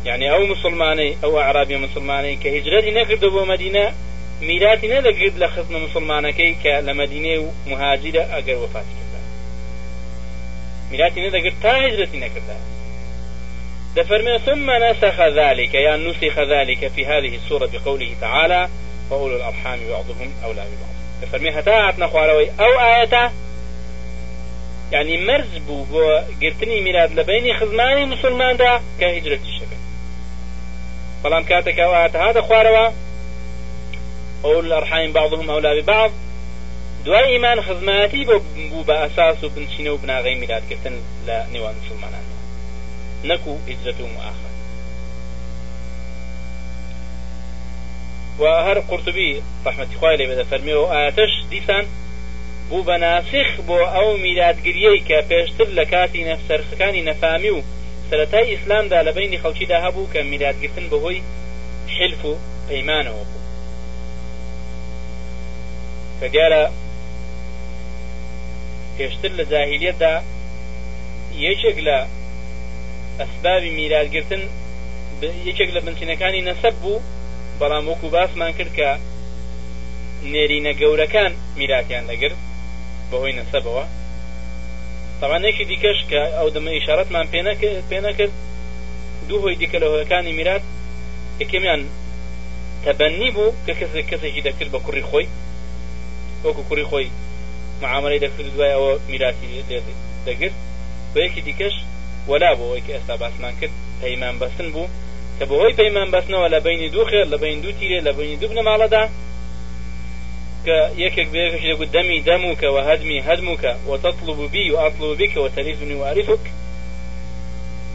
يعني 0.05 0.29
ئەو 0.29 0.45
مسلمانەی 0.55 1.23
ئەو 1.25 1.35
عرابی 1.39 1.77
مسلمانەی 1.77 2.37
کە 2.43 2.47
هجرەتی 2.47 2.93
نەکردو 2.97 3.23
بۆ 3.33 3.43
مدینە 3.45 3.93
میراتی 4.41 4.87
نەدەگرت 4.89 5.35
لە 5.37 5.47
خزمە 5.47 5.77
مسلمانەکەی 5.87 6.53
کە 6.63 6.79
لە 6.87 6.93
مدینێ 6.93 7.37
و 7.39 7.49
مهاجرە 7.67 8.23
ئەگەر 8.35 8.57
وفاتی 8.63 8.93
کردا 8.97 9.19
میراتی 10.91 11.29
نەدەگرت 11.29 11.61
تا 11.61 11.73
هجرەتی 11.73 12.17
نەکردا 12.19 12.57
دفرمي 13.95 14.39
ثم 14.45 14.69
نسخ 14.71 15.17
ذلك 15.29 15.73
يعني 15.73 16.09
نسخ 16.09 16.39
ذلك 16.39 16.87
في 16.87 17.05
هذه 17.05 17.35
السورة 17.35 17.65
بقوله 17.73 18.09
تعالى 18.21 18.69
وأولو 19.11 19.35
الأرحام 19.35 19.79
بعضهم 19.89 20.29
أولى 20.43 20.61
ببعض 20.71 20.95
دفرمي 21.21 21.49
هتا 21.49 21.69
عتنا 21.71 22.07
خواروي 22.07 22.49
أو 22.59 22.79
آياته 22.79 23.31
يعني 24.91 25.25
مرز 25.25 25.57
بو 25.67 25.83
بو 25.83 26.11
قرتني 26.41 26.81
ميلاد 26.81 27.11
لبيني 27.19 27.53
خزماني 27.53 28.05
مسلمان 28.05 28.57
دا 28.57 28.81
كهجرة 28.99 29.39
الشك 29.49 29.66
بەڵام 31.27 31.45
کاتێکەوە 31.53 31.97
هاتەهاتە 32.03 32.41
خوارەوە 32.47 32.85
ئەو 34.43 34.55
لە 34.69 34.77
ڕحاین 34.83 35.11
باڵم 35.15 35.41
ئەولابی 35.51 35.83
بعض 35.91 36.11
دوای 37.05 37.31
ئیمان 37.33 37.59
خزمەتی 37.67 38.23
بۆ 38.29 38.35
بوو 38.69 38.87
بە 38.87 38.95
ئەساس 39.03 39.37
و 39.43 39.49
بنچینە 39.53 39.91
و 39.93 40.01
بناغی 40.03 40.35
میلادکردن 40.41 40.95
لە 41.27 41.37
نێوان 41.53 41.75
مسلمانان 41.81 42.25
نەکو 43.29 43.53
ئیزت 43.69 43.99
و 44.03 44.07
مؤاخر 44.15 44.53
و 48.41 48.43
هەر 48.67 48.77
قرتبی 48.89 49.31
ڕحمەتی 49.65 49.97
خوای 49.99 50.17
لێ 50.19 50.25
بێدە 50.29 50.45
فەرمیەوە 50.51 50.87
ئاەتەش 50.95 51.33
دیسان 51.51 51.85
بوو 52.69 52.83
بە 52.87 52.95
ناسخ 53.05 53.49
بۆ 53.67 53.77
ئەو 53.95 54.09
میلادگریەی 54.25 54.99
کە 55.07 55.17
پێشتر 55.29 55.67
لە 55.77 55.83
کاتی 55.93 56.21
نەفسەرخەکانی 56.29 57.05
نەفامی 57.09 57.51
و 57.55 57.59
سەتای 58.09 58.45
ئیسلامدا 58.51 58.99
لە 59.07 59.11
بینی 59.17 59.41
خەڵکیدا 59.43 59.77
هەبوو 59.85 60.11
کە 60.13 60.19
میلادگرتن 60.31 60.85
بەهۆی 60.91 61.19
حلف 61.97 62.21
و 62.29 62.31
پەیمانەوە 62.69 63.23
بوو 63.29 63.43
کە 66.19 66.25
دیارە 66.33 66.63
پێشتر 68.97 69.31
لە 69.39 69.43
جاهلیەتدا 69.51 70.13
یەکێک 71.47 71.77
لە 71.87 71.97
ئەسبابی 73.19 73.75
میراگرتن 73.79 74.43
یەکێک 75.49 75.69
لە 75.75 75.79
بنچینەکانی 75.85 76.45
نەسەب 76.47 76.75
بوو 76.83 77.03
بەڵام 77.59 77.85
وەکو 77.89 78.07
باسمان 78.15 78.51
کرد 78.57 78.71
کە 78.77 78.89
نێرینە 80.31 80.73
گەورەکان 80.81 81.31
میراکیان 81.59 82.05
دەگرت 82.11 82.37
بەهۆی 83.09 83.37
نەسەبەوە 83.39 83.85
تەوانێکی 85.21 85.65
دیکەش 85.71 85.99
کە 86.09 86.21
ئەو 86.37 86.47
دەمە 86.55 86.71
ئشارەتمان 86.77 87.25
پێنەکرد 87.91 88.33
دوو 89.27 89.39
هۆی 89.43 89.55
دیکە 89.61 89.77
لە 89.83 89.87
هۆیەکانی 89.91 90.35
میرات 90.39 90.63
یەکێمیان 91.41 91.81
تەبەنی 92.85 93.29
بوو 93.35 93.55
کە 93.65 93.73
کەس 93.79 93.91
کەسێکی 94.09 94.45
دەکرد 94.47 94.69
بە 94.75 94.79
کوڕی 94.85 95.05
خۆی 95.09 95.25
وەکو 96.45 96.61
کوڕی 96.69 96.85
خۆی 96.89 97.07
معاملی 97.83 98.19
دەکرد 98.23 98.47
دوای 98.55 98.73
ئەوە 98.75 98.91
میراتی 99.11 99.47
دەگرت 100.27 100.55
بە 101.13 101.19
یەکی 101.25 101.41
دیکەش 101.47 101.75
وەلا 102.31 102.51
بۆ 102.59 102.63
ئەوی 102.69 102.83
کە 102.85 102.91
ئێستا 102.95 103.13
باسمان 103.21 103.53
کرد 103.59 103.73
پەیمان 104.01 104.35
بەسن 104.41 104.67
بوو 104.75 104.87
کە 105.37 105.43
بەهۆی 105.49 105.77
پەیمان 105.79 106.07
بەسنەوە 106.13 106.47
لە 106.55 106.59
بینی 106.65 106.89
دوو 106.93 107.05
خێر 107.09 107.25
لە 107.33 107.37
بین 107.43 107.59
دوو 107.63 107.77
تیرێ 107.79 107.99
لە 108.07 108.11
بینی 108.17 108.35
دوو 108.41 108.49
بنەماڵەدا 108.53 109.03
كوتك 110.67 110.91
يكك 110.97 111.27
بيفش 111.27 111.63
لك 111.65 111.87
دمي 111.87 112.19
دمك 112.19 112.63
وهدمي 112.63 113.21
هدمك 113.21 113.77
وتطلب 113.87 114.51
بي 114.51 114.71
وأطلب 114.71 115.17
بك 115.17 115.37
وترثني 115.37 115.95
وأرثك 115.95 116.43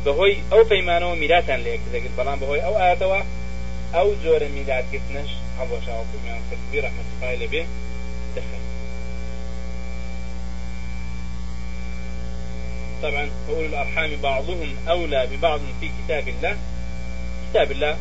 بهۆی 0.06 0.34
ئەو 0.52 0.62
پەیمانەوە 0.72 1.14
میلاتان 1.22 1.60
لە 1.64 1.68
یەکدەگرت 1.76 2.14
بەڵام 2.18 2.38
بەهۆی 2.42 2.60
ئەو 2.66 2.74
ئاتەوە 2.82 3.20
ئەو 3.94 4.08
جۆرە 4.22 4.48
میلاتگرتنش 4.56 5.30
هەڵۆشاوە 5.58 6.04
پویان 6.10 6.40
کردبی 6.50 6.82
ڕەحمەتپای 6.84 7.36
لەبێ 7.42 7.62
دەخن 8.34 8.62
طبعا 13.02 13.24
أولو 13.48 13.66
الأرحام 13.70 14.10
بعضهم 14.22 14.70
أولى 14.88 15.20
ببعض 15.30 15.60
في 15.80 15.86
كتاب 15.98 16.24
الله 16.28 16.56
كتاب 17.50 17.70
الله 17.70 17.96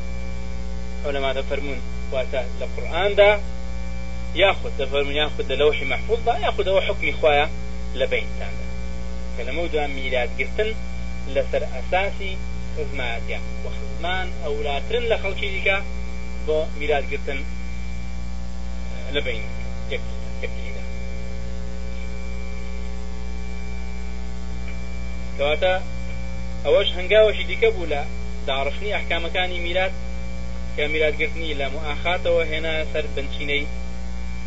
علماء 1.06 1.42
فرمون 1.50 1.80
واتا 2.12 2.44
لقرآن 2.62 3.16
ده 3.16 3.40
ياخذ 4.36 4.70
تفرمون 4.80 5.14
ياخذ 5.16 5.54
لوح 5.56 5.82
محفوظ 5.84 6.28
ياخذ 6.44 6.68
هو 6.70 6.82
حكم 6.82 7.12
خوايا 7.22 7.50
لبين 7.96 8.26
تانا 8.40 8.52
كلمه 9.38 9.66
دوام 9.68 9.96
ميلاد 9.96 10.30
قرتن 10.40 10.74
لسر 11.30 11.68
اساسي 11.80 12.38
خزماتيا 12.78 13.40
وخزمان 13.66 14.30
اولاترن 14.46 15.04
لخلقي 15.04 15.50
ديكا 15.50 15.84
بو 16.48 16.64
ميلاد 16.80 17.04
قرتن 17.12 17.44
لبين 19.12 19.42
يك 19.92 20.00
کەواتە 25.42 25.72
ئەوەش 26.66 26.88
هەنگاوەشی 26.98 27.46
دیکە 27.50 27.70
بوو 27.76 27.90
لە 27.92 28.02
داڕشنی 28.48 28.94
ئەحکامەکانی 28.96 29.60
میلات 29.66 29.92
کە 30.78 30.82
میلاتگرتنی 30.94 31.54
لە 31.56 31.68
مؤاخاتەوە 31.74 32.44
هێنا 32.52 32.74
سەر 32.94 33.06
بنچینەی 33.16 33.66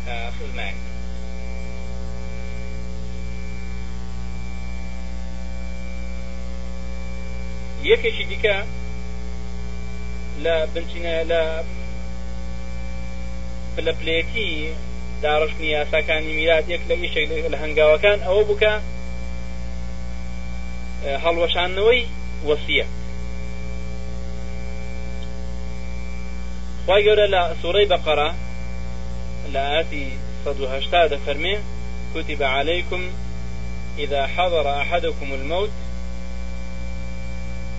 volmaakt. 0.05 0.83
یەکێکی 7.91 8.23
دیکە 8.31 8.55
لە 10.43 10.55
بنچینە 10.73 11.13
لە 11.31 11.43
لە 13.85 13.91
پلێتی 13.99 14.49
داڕشتنی 15.23 15.67
یاساکانی 15.75 16.33
میرات 16.37 16.65
یەک 16.73 16.81
لە 16.89 16.93
ئیشێک 17.01 17.27
لە 17.53 17.57
هەنگاوەکان 17.63 18.19
ئەوە 18.27 18.43
بکە 18.49 18.73
هەڵوەشانەوەی 21.23 22.01
وەسیە 22.47 22.85
خی 26.85 27.01
گەورە 27.05 27.27
لە 27.33 27.41
سوورەی 27.61 27.89
بەقەرە 27.91 28.29
لە 29.53 29.63
ئاتی 29.73 30.05
١هشتا 30.45 31.01
دەفەرمێ 31.13 31.55
كتب 32.15 32.43
عليكم 32.43 33.01
إذا 33.99 34.27
حضر 34.27 34.81
أحدكم 34.81 35.33
الموت 35.33 35.69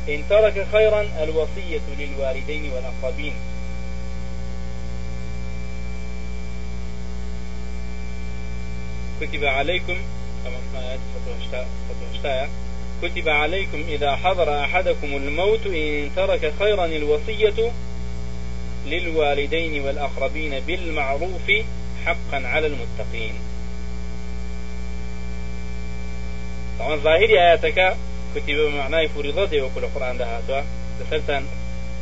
إن 0.08 0.22
ترك 0.30 0.66
خيرا 0.72 1.00
الوصية 1.22 1.80
للوالدين 1.98 2.70
والأقربين 2.72 3.32
كتب 9.20 9.44
عليكم 9.44 9.96
كتب 13.02 13.28
عليكم 13.28 13.84
إذا 13.88 14.16
حضر 14.16 14.60
أحدكم 14.64 15.16
الموت 15.16 15.66
إن 15.66 16.10
ترك 16.16 16.52
خيرا 16.58 16.84
الوصية 16.84 17.70
للوالدين 18.86 19.80
والأقربين 19.84 20.60
بالمعروف 20.60 21.50
حقا 22.06 22.16
على 22.48 22.66
المتقين 22.66 23.34
طبعا 26.78 26.96
ظاهر 26.96 27.24
آياتك 27.28 27.96
كتب 28.36 28.58
معناي 28.58 29.08
فريضته 29.08 29.62
وكل 29.62 29.86
قرآن 29.94 30.18
دهاتوا 30.18 30.60
لسرتان 31.00 31.44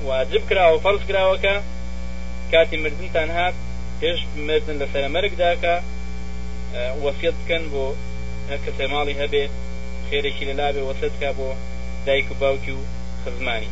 واجب 0.05 0.41
كرا 0.49 0.67
وفرض 0.69 1.01
كرا 1.09 1.27
وكا 1.33 1.63
كاتي 2.53 2.77
مردن 2.77 3.11
تنهات 3.15 3.55
پێش 4.03 4.21
مردن 4.47 4.77
لە 4.83 4.87
سەرمەرگداکە 4.95 5.75
وەسیت 7.05 7.35
بکەن 7.41 7.65
بۆ 7.73 7.85
کەسێ 8.65 8.87
ماڵی 8.95 9.15
هەبێ 9.23 9.45
خێرەی 10.09 10.47
لەلابێ 10.49 10.83
وەسەتکە 10.89 11.31
بۆ 11.39 11.49
دایک 12.07 12.27
و 12.31 12.35
باوکی 12.41 12.73
و 12.75 12.81
خزمانی 13.25 13.71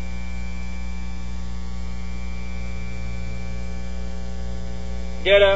دیارە 5.25 5.55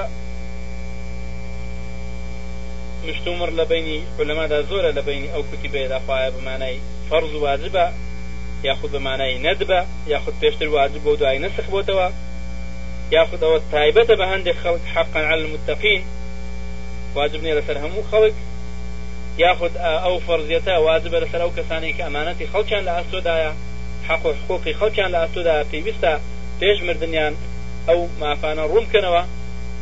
مشتومر 3.07 3.51
لە 3.59 3.65
بینی 3.73 3.99
علەمادا 4.19 4.59
زۆرە 4.71 4.91
لە 4.99 5.03
بینی 5.09 5.29
ئەو 5.35 5.43
کوتی 5.51 5.69
بێداخواە 5.75 6.31
بمانای 6.35 6.79
فەرز 7.11 7.33
و 7.35 7.41
واجبە 7.47 7.85
یاخود 8.69 8.91
بەمانای 8.95 9.37
نەدبە 9.47 9.81
یاخود 10.13 10.35
پێشتر 10.43 10.63
واجب 10.77 11.05
بۆ 11.05 11.13
دوای 11.19 11.39
نسخ 11.39 11.65
بۆتەوە 11.75 12.09
یاخود 13.13 13.41
ئەوە 13.47 13.59
تایبەتە 13.75 14.15
بە 14.21 14.25
هەندێک 14.33 14.57
خەڵک 14.65 14.83
حقا 14.95 15.21
على 15.31 15.43
المتقین 15.45 16.03
واجب 17.15 17.41
نیە 17.45 17.55
لەسەر 17.59 17.77
هەموو 17.85 18.07
خەڵک 18.11 18.35
یاخود 19.39 19.75
ئەو 19.77 20.17
فەرزیەتە 20.27 20.73
واجبە 20.89 21.19
لەسەر 21.23 21.41
ئەو 21.45 21.51
کەسانی 21.59 21.93
کە 21.97 22.03
ئەمانەتی 22.07 22.47
خەڵکیان 22.53 22.85
لە 22.89 22.93
ئاستۆدایە 22.97 23.53
حق 24.09 24.27
و 24.27 24.33
حقوقی 24.39 24.75
خەڵکیان 24.81 25.11
لە 25.15 25.19
ئاستۆدا 25.23 25.55
پێویستە 25.71 26.13
پێش 26.61 26.79
مردیان 26.87 27.35
ئەو 27.89 28.01
مافانە 28.21 28.65
ڕوومکەنەوە 28.73 29.23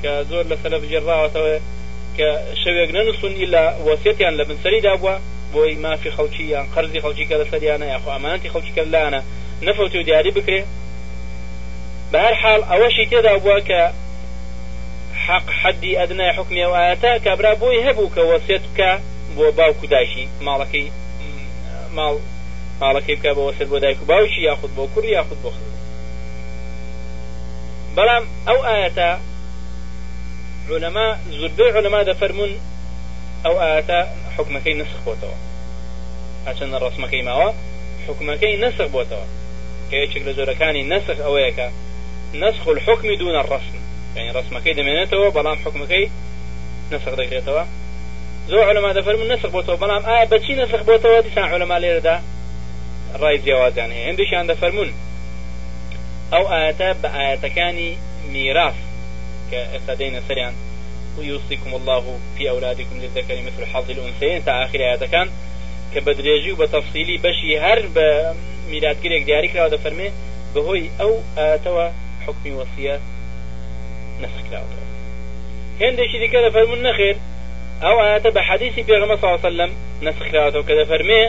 کە 0.05 0.13
زۆر 0.31 0.45
لە 0.53 0.57
سەلف 0.63 0.83
جێڕاوەتەوە 0.93 1.55
کە 2.19 2.29
شەوێک 2.63 2.91
نەنووسون 2.97 3.33
ئیلا 3.41 3.65
وەسێتیان 3.87 4.35
لە 4.39 4.45
بنسەریدا 4.49 4.93
بووە 5.01 5.15
بۆی 5.55 5.75
مافی 5.85 6.15
خەڵکی 6.17 6.45
یان 6.55 6.67
قەرزی 6.75 7.03
خەڵکی 7.05 7.27
کە 7.29 7.37
لە 7.43 7.47
سەریانە 7.53 7.87
یاخوا 7.95 8.11
ئەمانتی 8.15 8.53
خەڵکی 8.55 8.73
کە 8.77 8.83
لانە 8.93 9.21
نەفەوتی 9.67 9.99
و 10.01 10.05
دیاری 10.09 10.31
بکرێ 10.39 10.61
بەهر 12.13 12.35
حال 12.43 12.61
ئەوەشی 12.71 13.07
تێدا 13.11 13.35
بووە 13.43 13.59
کە 13.69 13.81
حق 15.27 15.47
حدی 15.61 15.97
ئەدنای 16.01 16.33
حکمی 16.37 16.65
و 16.71 16.75
ئاەتە 16.81 17.11
کابرا 17.25 17.53
بۆی 17.63 17.81
هەبوو 17.87 18.11
کە 18.15 18.23
وەسێت 18.31 18.63
بکە 18.69 18.91
بۆ 19.37 19.45
باوکو 19.59 19.87
داشی 19.95 20.25
ماڵەکەی 20.47 20.89
ماڵ 21.97 22.15
ماڵەکەی 22.83 23.17
بکە 23.19 23.31
بۆ 23.37 23.43
وەسێت 23.49 23.69
بۆ 23.73 23.79
دایک 23.83 23.99
و 24.03 24.07
باوکی 24.11 24.41
یاخود 24.49 24.71
بۆ 24.77 24.83
کوڕ 24.95 25.05
یاخود 25.17 25.39
بۆ 25.45 25.51
خ 25.55 25.57
بەڵام 27.97 28.25
ئەو 28.49 28.61
ئاەتە 28.69 29.11
علماء 30.71 31.19
زربي 31.31 31.71
علماء 31.79 32.03
دفرمون 32.03 32.49
ئەو 33.45 33.55
ئاتا 33.61 34.09
حکومەکەی 34.37 34.73
نسخ 34.75 34.99
بۆتەوە 35.07 35.37
هاچەندە 36.49 36.77
ڕسمەکەی 36.85 37.23
ماوە 37.29 37.51
حکومەکەی 38.07 38.57
نسخ 38.65 38.89
بۆتەوە 38.95 39.27
کە 39.91 39.97
یەکێک 40.03 40.23
لە 40.29 40.33
زۆرەکانی 40.39 40.83
نسخ 40.89 41.17
ئەوەیەکە 41.21 41.69
نسخ 42.43 42.69
الحکمی 42.69 43.17
دونە 43.21 43.43
ڕسم 43.53 43.77
یعنی 44.17 44.31
ڕسمەکەی 44.39 44.75
دەمێنێتەوە 44.79 45.31
بەڵام 45.37 45.59
حکومەکەی 45.65 46.05
نسخ 46.93 47.13
دەکرێتەوە 47.21 47.65
زۆر 48.51 48.65
علما 48.71 48.91
دەفەرمون 48.99 49.31
نسخ 49.33 49.49
بۆتەوە 49.57 49.79
بەڵام 49.83 50.03
ئایا 50.09 50.25
بەچی 50.33 50.55
نسخ 50.63 50.81
بۆتەوە 50.89 51.19
دیسان 51.27 51.47
علما 51.55 51.77
لێرەدا 51.85 52.17
ڕای 53.21 53.37
جیاوازیان 53.45 53.91
هەیە 53.93 54.07
هەندێکیان 54.09 54.47
دەفەرمون 54.53 54.91
ئەو 56.33 56.45
ئاەتە 56.53 56.89
بە 57.03 57.09
ئاەتەکانی 57.19 57.91
میراث 58.33 58.79
کە 59.55 59.63
ئێستا 59.75 59.95
دەینە 60.01 60.21
سەریان 60.29 60.55
ويوصيكم 61.19 61.71
الله 61.79 62.03
في 62.37 62.51
أولادكم 62.51 62.97
للذكر 63.03 63.37
مثل 63.49 63.63
حظ 63.73 63.91
الأنثيين 63.91 64.45
تا 64.45 64.53
آخر 64.65 64.79
آياتكان 64.91 65.29
کە 65.93 65.99
بە 66.07 66.13
درێژی 66.19 66.51
و 66.53 66.57
بە 66.63 66.67
تەفسیلی 66.75 67.19
بەشی 67.25 67.53
هەر 67.65 67.79
بە 67.97 68.07
میلاتگرێک 68.71 69.23
دیاریکراوە 69.29 69.71
دەفەرمێ 69.75 70.09
بەهۆی 70.55 70.85
ئەو 71.01 71.13
ئاتەوە 71.39 71.87
حکمی 72.27 72.55
وەسیە 72.59 72.97
نسکراوە 74.23 74.79
هێندێکی 75.81 76.19
دیکە 76.23 76.39
دەفەرمون 76.47 76.81
نەخێر 76.89 77.17
ئەو 77.85 77.97
ئاەتە 78.05 78.31
بە 78.37 78.41
حەدیسی 78.49 78.83
پێغمە 78.89 79.17
ساوسلم 79.23 79.71
نسخراوەتەوە 80.07 80.65
کە 80.69 80.75
دەفەرمێ 80.81 81.23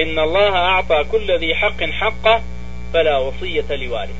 إن 0.00 0.16
الله 0.26 0.50
أعطى 0.72 0.98
كل 1.12 1.28
ذي 1.42 1.50
حق 1.60 1.80
حقه 2.00 2.36
فلا 2.92 3.16
وصية 3.26 3.68
لوارث 3.82 4.18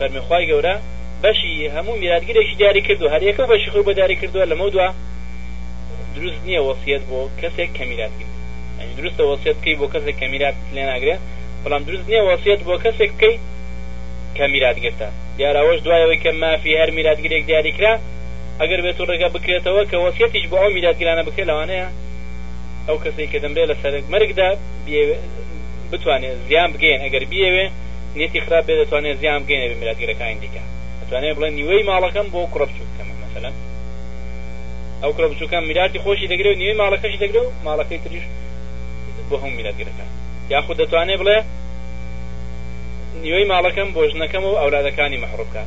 فرمي 0.00 0.20
خواي 0.20 0.46
جورا 0.50 0.76
بەشی 1.22 1.52
هەموو 1.76 1.94
میراگیرێکی 2.02 2.54
دیاری 2.60 2.82
کردو 2.86 3.06
هەرەکە 3.14 3.42
بەشی 3.52 3.70
خۆ 3.72 3.80
بەداری 3.88 4.16
کردووە 4.20 4.46
لەمە 4.50 4.66
دووە 4.74 4.88
دروست 6.16 6.40
نییە 6.46 6.60
وەسیەت 6.68 7.02
بۆ 7.10 7.20
کەسێک 7.40 7.70
کەمیراتگیر 7.78 8.28
دروستە 8.98 9.22
وەسیەت 9.30 9.56
بکەی 9.58 9.76
بۆ 9.80 9.86
کەسێک 9.94 10.16
کەمیرات 10.20 10.56
لێ 10.74 10.84
ناگرێت 10.92 11.22
بەڵام 11.62 11.82
دروست 11.88 12.06
نییە 12.10 12.22
وەسیەت 12.28 12.60
بۆ 12.68 12.74
کەسێک 12.84 13.10
بکەی 13.16 13.34
کەمیراتگرتا 14.38 15.08
دیاراوەش 15.38 15.78
دوایەوەی 15.86 16.18
کە 16.24 16.30
مافی 16.42 16.72
هەر 16.80 16.90
میراتگرێک 16.96 17.42
دیاریکرا 17.50 17.92
ئەگەر 18.60 18.80
بێت 18.84 18.98
و 19.00 19.04
ڕێگە 19.10 19.28
بکرێتەوە 19.34 19.82
کە 19.90 19.96
وەسیەتیش 20.04 20.44
بۆ 20.50 20.56
ئەو 20.62 20.70
میراتگرانە 20.76 21.22
بکە 21.28 21.42
لەوانەیە 21.50 21.88
ئەو 22.88 22.96
کەسی 23.04 23.26
کە 23.32 23.38
دەمرێت 23.44 23.68
لە 23.70 23.74
سەرک 23.82 24.04
مەرگدا 24.12 24.48
بتوانێت 25.92 26.36
زیان 26.48 26.68
بگەین 26.74 27.00
ئەگەر 27.04 27.24
بیاوێ 27.32 27.66
نێتی 28.18 28.40
خراپ 28.44 28.64
بێ 28.68 28.74
دەتوانێت 28.80 29.16
زیان 29.22 29.40
بگەینە 29.44 29.74
میراتگرەکانی 29.80 30.40
دیکە 30.44 30.65
توانێ 31.10 31.32
بڵێن 31.36 31.54
نیوەی 31.58 31.82
ماڵەکەم 31.90 32.26
بۆ 32.32 32.40
کوڕە 32.52 32.66
بچووکەمە 32.70 33.14
مەمثلەن 33.20 33.54
ئەو 35.02 35.10
کوڕە 35.14 35.28
بچووکەم 35.32 35.64
میراتی 35.68 35.98
خۆشی 36.04 36.30
دەگرێت 36.32 36.54
و 36.56 36.60
نیوەی 36.62 36.76
ماڵەکەش 36.82 37.14
دەگرێت 37.22 37.44
و 37.46 37.54
ماڵەکەی 37.66 38.00
تریش 38.04 38.24
بۆ 39.28 39.36
هەم 39.42 39.52
میراگرەکە 39.58 40.06
یاخود 40.54 40.76
دەتوانێ 40.82 41.14
بڵێ 41.20 41.38
نیوەی 43.24 43.44
ماڵەکەم 43.52 43.88
بۆ 43.94 44.00
ژنەکەم 44.12 44.44
و 44.48 44.52
ئەولادەکانی 44.60 45.20
مەحڕوبکە 45.24 45.62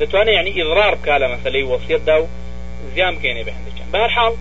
دەتوانێت 0.00 0.34
یعنی 0.38 0.50
ئیضرار 0.58 0.94
بکە 1.00 1.14
لە 1.22 1.26
مەسلەی 1.32 1.64
وەسیەتدا 1.70 2.16
و 2.22 2.26
زیان 2.94 3.14
بکەێنێ 3.18 3.42
بە 3.46 3.52
هەندێکیان 3.56 3.88
بەرحاڵ 3.94 4.34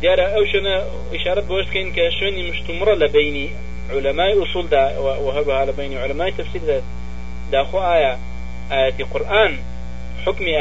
دیارە 0.00 0.26
ئەو 0.34 0.44
شوێنە 0.50 0.74
ئشارەت 1.14 1.46
بۆش 1.52 1.64
بکەین 1.68 1.88
کە 1.96 2.02
شوێنی 2.18 2.42
مشتومڕە 2.50 2.94
لە 3.02 3.06
بینی 3.16 3.46
علەمای 3.94 4.32
ئووسولدا 4.38 4.82
وهروها 5.24 5.62
لە 5.68 5.72
بینی 5.78 5.96
علەمای 6.04 6.32
تەفسیردا 6.38 6.78
داخۆ 7.52 7.82
ئایا 7.90 8.16
ئاەتی 8.70 9.04
قورآن 9.12 9.52
حکمی 10.26 10.52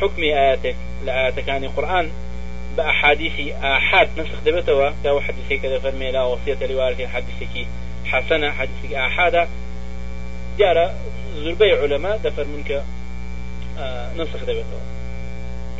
حکمی 0.00 0.30
ئاەتێک 0.38 0.76
لە 1.06 1.12
ئاەتەکانی 1.18 1.68
قورآن 1.76 2.06
بە 2.76 2.82
ئەحادیسی 2.88 3.48
ئاحاد 3.64 4.08
نسخ 4.20 4.38
دەبێتەوە 4.46 4.88
یاوە 5.06 5.20
حەدیسێک 5.26 5.58
کە 5.62 5.68
دەفەرمێ 5.74 6.08
لا 6.16 6.22
وەسیەتە 6.30 6.64
لێوارەتی 6.70 7.06
حەدیسێکی 7.14 7.64
حەسەنە 8.10 8.48
حەدیسێکی 8.58 8.96
ئاحادە 9.00 9.42
دیارە 10.58 10.86
زوربەی 11.42 11.74
علەما 11.82 12.12
دەفەرمون 12.26 12.62
کە 12.68 12.78
نسخ 14.18 14.40
دەبێتەوە 14.50 14.82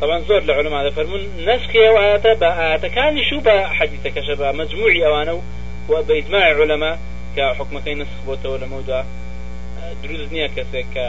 طبعا 0.01 0.19
زۆر 0.27 0.41
لە 0.49 0.53
علەما 0.59 0.79
دەفەرمون 0.89 1.21
نسخی 1.49 1.79
ئەو 1.87 1.95
ئاەتە 2.03 2.31
بە 2.41 2.49
ئاەتەکانی 2.59 3.23
شو 3.29 3.37
بە 3.47 3.55
حەدیسەکەشە 3.77 4.35
بە 4.41 4.47
مەجموعی 4.59 5.03
ئەوانە 5.03 5.33
و 5.89 5.93
بە 6.07 6.13
ئیجماع 6.19 6.45
علەما 6.61 6.91
کە 7.35 7.43
حکمەکەی 7.57 7.95
نسخ 8.01 8.17
بۆتەوە 8.27 8.57
لە 8.63 8.67
مەودا 8.73 9.01
دروست 10.03 10.29
نییە 10.35 10.47
کەسێک 10.55 10.87
کە 10.95 11.07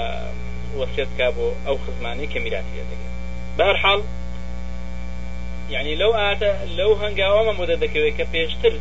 وەسێت 0.80 1.10
کا 1.18 1.28
بۆ 1.36 1.46
ئەو 1.66 1.76
خزمانی 1.84 2.26
کە 2.32 2.38
میراتی 2.44 2.78
دەگەن 2.90 3.14
بەرحاڵ 3.58 4.00
یعنی 5.74 5.92
لەو 6.00 6.12
ئاتە 6.20 6.50
لەو 6.78 6.92
هەنگاوامە 7.02 7.52
مدە 7.60 7.76
دەکەوێت 7.84 8.14
کە 8.18 8.26
پێشتر 8.34 8.74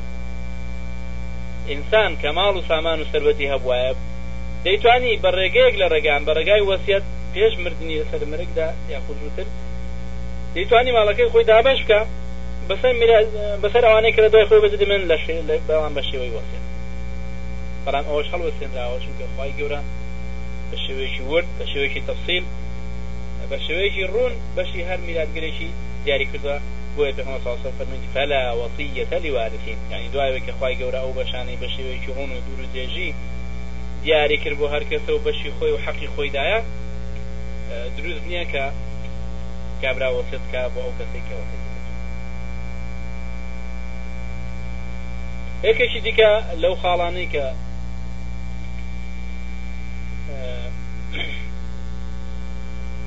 ئینسان 1.70 2.12
کە 2.22 2.30
ماڵ 2.38 2.54
و 2.58 2.66
سامان 2.70 3.00
و 3.00 3.10
سەرەتی 3.12 3.52
هەبواە 3.54 3.90
دەیتوانی 4.66 5.20
بە 5.24 5.30
ڕێگەیەک 5.38 5.76
لە 5.82 5.88
ڕێگان 5.94 6.22
بە 6.28 6.32
ڕێگای 6.38 6.66
وەسیەت 6.70 7.06
پێش 7.34 7.54
مردنی 7.64 8.00
لەسەر 8.02 8.22
مرگدا 8.32 8.68
یاخودوتر 8.94 9.48
دەیتوانی 10.56 10.96
ماڵەکەی 10.98 11.32
خۆی 11.34 11.46
دابش 11.50 11.80
بکە 11.84 12.00
بەسەر 12.70 12.94
بەسەر 13.64 13.84
ئەوانەیە 13.90 14.14
کە 14.16 14.20
لە 14.26 14.30
دوای 14.34 14.48
خۆی 14.50 14.62
بەدەمێن 14.66 15.04
لە 15.10 15.16
بەڵام 15.68 15.94
بە 15.98 16.04
شێوەی 16.10 16.34
وەسیێت 16.38 16.65
بەڵام 17.86 18.06
ئەوەش 18.10 18.28
هەڵوەسێنراوە 18.34 18.98
چونکە 19.06 19.26
خی 19.36 19.52
گەورە 19.58 19.80
بە 20.70 20.78
شێوێکی 20.86 21.22
ورد 21.32 21.48
بە 21.58 21.66
شێوێکی 21.72 22.02
تەفسیل 22.10 22.46
بە 23.52 23.58
شێوەیەکی 23.66 24.10
ڕوون 24.14 24.34
بەشی 24.58 24.86
هەر 24.90 25.00
میلادگرێکی 25.08 25.70
دیاری 26.04 26.28
کردوە 26.32 26.58
بۆیە 26.96 27.14
پێمە 27.18 27.38
ساسە 27.46 27.70
فەرمنج 27.78 28.04
فەلا 28.14 28.42
وەسیەتە 28.60 29.18
لیوارسین 29.26 29.80
یعنی 29.92 30.08
دوایەوەکە 30.14 30.54
خی 30.60 30.74
گەورە 30.80 31.00
ئەو 31.04 31.12
بەشانەی 31.18 31.60
بە 31.62 31.68
شێوەیەکی 31.76 32.10
ڕوون 32.18 32.30
و 32.34 32.42
دوور 32.46 32.60
و 32.66 32.72
دێژی 32.76 33.10
دیاری 34.04 34.38
کرد 34.44 34.56
بۆ 34.62 34.66
هەرکەسە 34.76 35.12
و 35.14 35.24
بەشی 35.26 35.52
خۆی 35.58 35.72
و 35.76 35.80
حەقی 35.86 36.08
خۆیدایە 36.14 36.60
دروست 37.98 38.24
نییە 38.30 38.46
کە 38.52 38.64
کابرا 39.82 40.10
وەسێتکە 40.18 40.62
بۆ 40.74 40.80
ئەو 40.86 40.94
کەسێکەوە 41.00 41.46
یەکێکی 45.70 46.00
دیکە 46.06 46.32
لەو 46.64 46.74
خاڵانەی 46.82 47.30
کە 47.34 47.46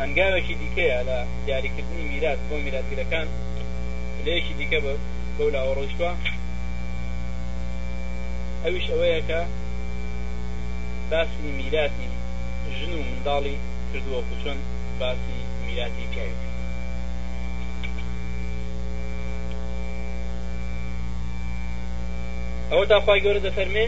هەنگاوێکی 0.02 0.54
دیکەیە 0.62 1.00
لە 1.08 1.18
دیاریکردنی 1.46 2.08
میراث 2.10 2.40
بۆ 2.48 2.56
میراثگرەکان 2.64 3.26
لەیەکی 4.24 4.54
دیکە 4.58 4.78
بە 4.84 4.92
بەو 5.36 5.52
لاوە 5.54 5.72
ڕۆیشتوە 5.78 6.10
ئەویش 8.64 8.86
ئەوەیە 8.90 9.20
کە 9.28 9.40
باسی 11.10 11.50
میراتی 11.60 12.06
ژن 12.76 12.92
و 12.98 13.02
منداڵی 13.08 13.56
کردووە 13.90 14.20
خوچۆن 14.28 14.58
باسی 15.00 15.38
میراتی 15.66 16.04
پیاوی 16.12 16.46
ئەوە 22.70 22.84
تاخوای 22.92 23.22
گەورە 23.24 23.40
دەفەرمێ 23.48 23.86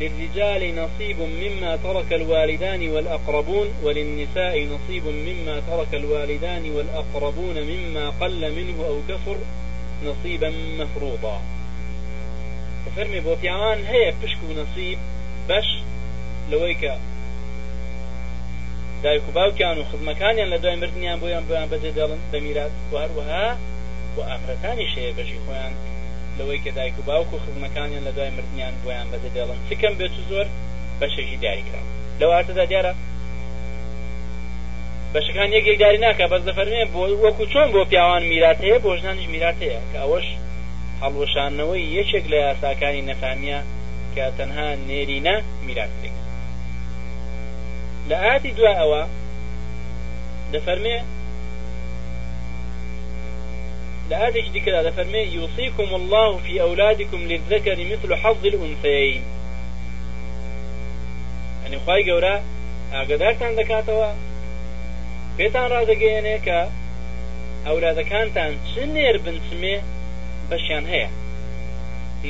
للرجال 0.00 0.74
نصيب 0.76 1.16
مما 1.20 1.76
ترك 1.76 2.12
الوالدان 2.12 2.88
والأقربون 2.88 3.66
وللنساء 3.82 4.64
نصيب 4.64 5.04
مما 5.06 5.60
ترك 5.70 5.94
الوالدان 5.94 6.70
والأقربون 6.70 7.62
مما 7.62 8.10
قل 8.20 8.52
منه 8.52 8.84
أو 8.86 8.98
كثر 9.08 9.36
نصيبا 10.04 10.52
مفروضا 10.78 11.40
ففرمي 12.86 13.20
بوتيعان 13.20 13.84
هي 13.86 14.14
بشكو 14.24 14.46
نصيب 14.62 14.98
باش 15.48 15.64
لويك 16.50 16.90
دایک 19.02 19.22
و 19.28 19.32
باوکیان 19.34 19.78
و 19.78 19.82
خزمەکانیان 19.90 20.48
لە 20.52 20.58
دوای 20.62 20.76
مردنیان 20.76 21.18
بۆیان 21.20 21.44
بۆیان 21.50 21.68
بەجێ 21.72 21.90
دەڵن 21.98 22.20
بە 22.32 22.36
میرات 22.38 22.70
و 22.92 22.94
هەروەها 23.02 23.48
و 24.16 24.22
ئافرەتانی 24.28 24.92
شەیە 24.94 25.12
بەژی 25.18 25.42
خۆیان 25.46 25.74
لەوەی 26.38 26.60
کە 26.64 26.70
دایک 26.76 26.94
و 26.98 27.02
باوک 27.08 27.28
و 27.34 27.38
خزمەکانیان 27.44 28.02
لە 28.08 28.12
دوای 28.16 28.32
مردیان 28.36 28.74
بۆیان 28.84 29.06
بەدە 29.12 29.28
دێڵن 29.34 29.58
چکەم 29.68 29.94
بێت 30.00 30.14
زۆر 30.30 30.46
بەشەژی 31.00 31.36
دیاریکرا 31.42 31.82
لەواتەدا 32.20 32.64
دیارە 32.70 32.92
بەشەکان 35.12 35.48
یەکێکداری 35.56 36.00
ناکە 36.06 36.24
بەس 36.32 36.42
دەفەرمێ 36.48 36.82
بۆ 36.94 37.02
وەکو 37.24 37.44
چۆن 37.52 37.68
بۆ 37.74 37.82
پیاوان 37.90 38.22
میرات 38.30 38.58
هەیە 38.64 38.78
بۆ 38.84 38.90
ژنانیش 39.00 39.26
میرات 39.34 39.58
هەیە 39.64 39.80
کە 39.90 39.98
ئەوەش 40.02 40.28
هەڵوەشانەوەی 41.02 41.84
یەکێک 41.98 42.24
لە 42.32 42.38
یاساکانی 42.46 43.06
نەفامیە 43.10 43.58
کە 44.14 44.24
تەنها 44.38 44.68
نێرینە 44.88 45.36
میراتێک 45.66 46.14
لە 48.08 48.16
ئاتی 48.24 48.50
دوای 48.56 48.76
ئەوە 48.80 49.02
دەفەرمێ 50.54 50.96
لآية 54.10 54.50
ذكر 54.52 54.90
فرمي 54.90 55.18
يوصيكم 55.18 55.94
الله 55.94 56.36
في 56.36 56.60
أولادكم 56.62 57.16
للذكر 57.16 57.76
مثل 57.92 58.14
حظ 58.16 58.46
الأنثيين 58.46 59.22
يعني 61.62 61.78
خواهي 61.86 62.10
قورا 62.10 62.40
ئاگدارتان 62.92 63.52
دەکاتەوە 63.60 64.10
پێتان 65.38 65.64
ڕادەگەیەنێ 65.74 66.36
کە 66.46 66.60
ئەولادەکانتان 67.66 68.52
چ 68.68 68.72
نێر 68.94 69.16
بنچمێ 69.24 69.76
بەشیان 70.50 70.84
هەیە 70.92 71.08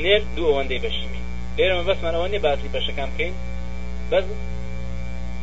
نێر 0.03 0.21
دوو 0.35 0.49
ئەوەندەی 0.51 0.83
بەشیمی 0.85 1.21
لێرەمە 1.57 1.83
بەسمان 1.89 2.13
ئەوە 2.15 2.29
نێ 2.33 2.39
باسی 2.45 2.71
بەشەکان 2.75 3.09
بکەین 3.13 3.35
بەس 4.11 4.25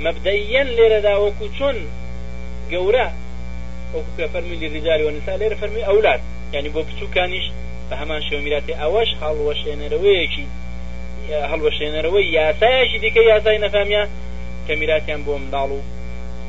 مەبدەیەن 0.04 0.68
لێرەدا 0.76 1.14
وەکو 1.22 1.46
چۆن 1.58 1.76
گەورە 2.72 3.08
وەکو 3.94 4.10
فەرمی 4.32 4.56
لریزاری 4.62 5.04
وەنسا 5.08 5.32
لێرە 5.40 5.56
فەرمی 5.62 5.86
ئەولات 5.88 6.20
ینی 6.56 6.70
بۆ 6.74 6.80
بچووکانیش 6.88 7.46
بە 7.88 7.94
هەمان 8.00 8.20
شێمیراتی 8.28 8.78
ئەوەش 8.82 9.10
هەڵوەشێنەرەوەیەکی 9.22 10.46
هەڵوەشێنەرەوەی 11.50 12.32
یاسایەکی 12.38 13.00
دیکە 13.02 13.22
یاسای 13.32 13.58
نەفامیا 13.64 14.04
کە 14.66 14.72
میراتیان 14.80 15.20
بۆ 15.26 15.32
منداڵ 15.42 15.70
و 15.76 15.80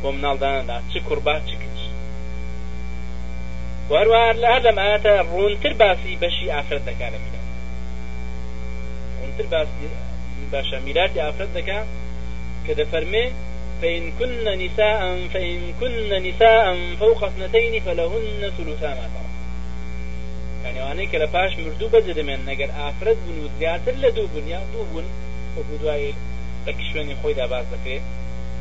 بۆ 0.01 0.09
مناڵداندا 0.15 0.77
چ 0.91 0.93
کووربا 1.07 1.35
چ 1.47 1.51
کچ 1.61 1.79
وەروار 3.91 4.33
لە 4.43 4.47
هەر 4.53 4.61
لەم 4.67 4.77
ئاتە 4.85 5.13
ڕوونتر 5.31 5.73
باسی 5.81 6.13
بەشی 6.21 6.51
ئافرەت 6.53 6.83
دەکا 6.89 7.07
لە 7.13 7.17
میرات 7.23 7.45
ڕوونتر 9.17 9.45
باسی 9.53 9.85
باشە 10.53 10.77
میراتی 10.85 11.19
ئافرەت 11.25 11.51
دەکا 11.57 11.79
کە 12.65 12.71
دەفەرمێ 12.79 13.25
فإن 13.81 14.11
كن 14.19 14.43
نساء 14.59 15.27
فإن 15.33 15.73
كن 15.79 16.09
نساء 16.23 16.77
فوق 16.99 17.23
اثنتين 17.23 17.81
فلهن 17.81 18.51
ثلثا 18.57 18.87
ما 18.87 19.09
ترك 19.13 19.25
يعني 20.75 20.79
وانه 20.81 21.11
كلا 21.11 21.25
باش 21.25 21.53
مردو 21.57 21.87
بجدمن 21.87 22.49
اگر 22.49 22.69
آفرد 22.87 23.17
بنو 23.27 23.47
زياتر 23.59 23.91
لدو 23.91 24.27
بن 24.35 24.47
يا 24.47 24.61
دو 24.73 24.83
بن 24.83 25.03
وبدواي 25.57 26.13
تكشوني 26.65 27.15
خوي 27.23 27.33
دا 27.33 27.45
باز 27.45 27.65
دكري 27.73 28.01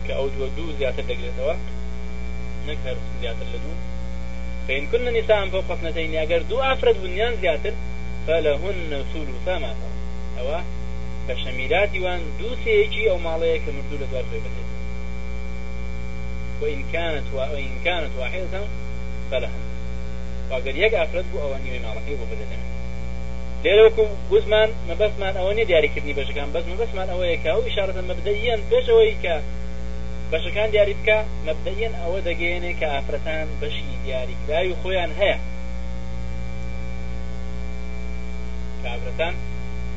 كأو 0.09 0.28
دو 0.28 0.46
دو 0.56 0.72
زياتر 0.78 1.02
دكري 1.02 1.30
سوا 1.37 1.54
نكهر 2.68 2.96
زياتر 3.20 3.46
لدو 3.54 3.72
فإن 4.68 4.87
كن 4.87 5.04
نساء 5.18 5.48
فوق 5.48 5.70
اثنتين 5.70 6.16
اگر 6.22 6.42
دو 6.50 6.61
آفرد 6.61 6.96
بنيان 7.02 7.37
زياتر 7.42 7.72
فلهن 8.26 9.04
ثلثا 9.14 9.59
ما 9.59 9.74
ترك 9.80 10.40
أو 10.46 10.61
بشميلاتي 11.28 12.00
وان 12.00 12.20
دو 12.40 12.48
سيجي 12.64 13.11
أو 13.11 13.18
ماليه 13.18 13.56
كمردو 13.56 13.96
لدوار 14.04 14.24
خوي 14.30 14.38
بجدمن 14.40 14.69
وإن 16.62 16.85
كانت 16.92 17.23
وإن 17.35 17.68
كانت 17.85 18.11
واحدة 18.18 18.64
فلها 19.31 19.51
وقد 20.51 20.77
يقع 20.77 21.05
فرد 21.05 21.25
بو 21.33 21.38
أو 21.40 21.55
نيوي 21.64 21.79
مالا 21.79 22.01
إيبو 22.09 22.25
بدنا 22.25 22.59
ليلوكو 23.64 24.07
بزمان 24.33 24.68
ما 24.88 24.94
بس 24.94 25.11
ما 25.20 25.38
أو 25.38 25.53
ني 25.53 25.64
دياري 25.64 25.88
كبني 25.88 26.12
بشكان 26.12 26.53
بس 26.53 26.64
ما 26.64 26.75
بس 26.75 26.88
ما 26.94 27.12
أو 27.12 27.23
يكا 27.23 27.53
أو 27.53 27.61
إشارة 27.66 28.01
مبدئيا 28.01 28.61
بيش 28.70 28.90
أو 28.90 29.01
يكا 29.01 29.42
بشكان 30.33 30.70
دياري 30.70 30.96
بكا 31.03 31.25
مبدئيا 31.46 31.92
أو 32.05 32.18
دقيني 32.18 32.73
كأفرتان 32.73 33.49
بشي 33.62 33.83
دياري 34.05 34.35
لا 34.49 34.61
يخويان 34.61 35.11
هيا 35.18 35.38
كأفرتان 38.85 39.35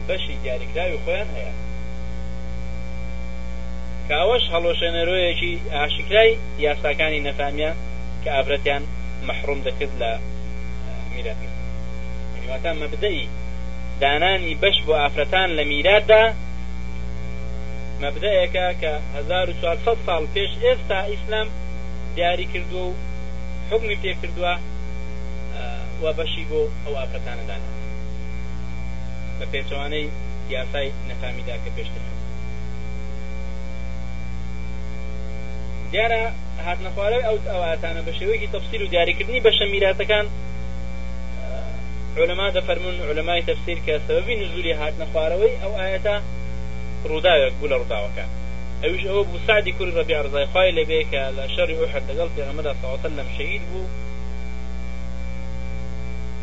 بشي 0.09 0.35
دیاریکراوی 0.43 0.97
خۆیان 1.07 1.27
هەیە 1.35 1.51
کاوەش 4.09 4.43
هەڵۆشەنەرۆیەکی 4.53 5.51
ئاشکرای 5.75 6.29
یاساکانی 6.65 7.23
نەفامیە 7.27 7.71
کە 8.23 8.29
ئافرەتیان 8.35 8.83
مەحروم 9.27 9.59
دەکرد 9.67 9.93
لە 10.01 10.11
میراتی 11.13 11.49
واتە 12.49 12.71
مەبدەی 12.81 13.19
دانانی 14.01 14.53
بەش 14.61 14.77
بۆ 14.85 14.93
ئافرەتان 15.03 15.49
لە 15.57 15.63
میراتدا 15.71 16.23
مەبدەیەکە 18.03 18.65
کە 18.81 18.93
1400 19.17 19.97
ساڵ 20.07 20.23
پێش 20.35 20.51
ئێستا 20.63 20.99
ئیسلام 21.11 21.47
دیاری 22.15 22.45
کردو 22.53 22.83
و 22.89 22.93
حکمی 23.69 23.97
پێ 24.01 24.11
کردووە 24.21 24.53
و 26.03 26.05
بەشی 26.17 26.43
بۆ 26.49 26.61
ئەو 26.83 26.93
ئافرەتانەدان 26.99 27.61
بە 29.37 29.45
پێچوانەی 29.53 30.07
یاسای 30.55 30.89
نەفامیدا 31.09 31.57
کە 31.63 31.69
پێشتر 31.77 32.03
دیارە 35.95 36.21
هاتنەخواارەوەی 36.67 37.23
ئەو 37.27 37.35
ئەواتانە 37.53 38.01
بە 38.07 38.11
شێوەیەکی 38.19 38.49
تەفسیر 38.55 38.81
و 38.83 38.87
دیاریکردنی 38.93 39.41
بە 39.45 39.51
شەمیراتەکان 39.59 40.25
علما 42.19 42.47
دەفەرمون 42.57 42.95
علمای 43.09 43.43
تەفسیر 43.49 43.79
کە 43.85 43.93
سەبەبی 44.07 44.35
نزولی 44.41 44.77
هاتنەخواارەوەی 44.81 45.55
ئەو 45.61 45.73
ئاەتە 45.79 46.15
ڕووداوێک 47.09 47.53
بوو 47.59 47.69
لە 47.71 47.75
ڕووداوەکە 47.81 48.25
ئەوش 48.83 49.01
ئەوە 49.09 49.21
بوو 49.29 49.43
سعدی 49.47 49.71
کوری 49.77 49.95
ڕەبی 49.97 50.13
ڕزایخوای 50.25 50.71
لەبێ 50.79 50.99
کە 51.11 51.21
لە 51.37 51.43
شەڕی 51.55 51.75
ئۆحد 51.79 52.03
لەگەڵ 52.09 52.29
پێغەمەدا 52.35 52.73
ساوەتە 52.81 53.09
لەم 53.17 53.29
شەید 53.37 53.63
بوو 53.71 53.85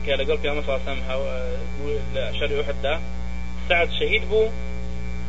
کە 0.05 0.13
لەگەڵ 0.21 0.39
پیامە 0.43 0.63
فاسم 0.69 0.99
لە 2.15 2.23
شەری 2.39 2.57
ئۆحددا 2.59 2.95
سعد 3.69 3.89
شەید 3.99 4.25
بوو 4.31 4.49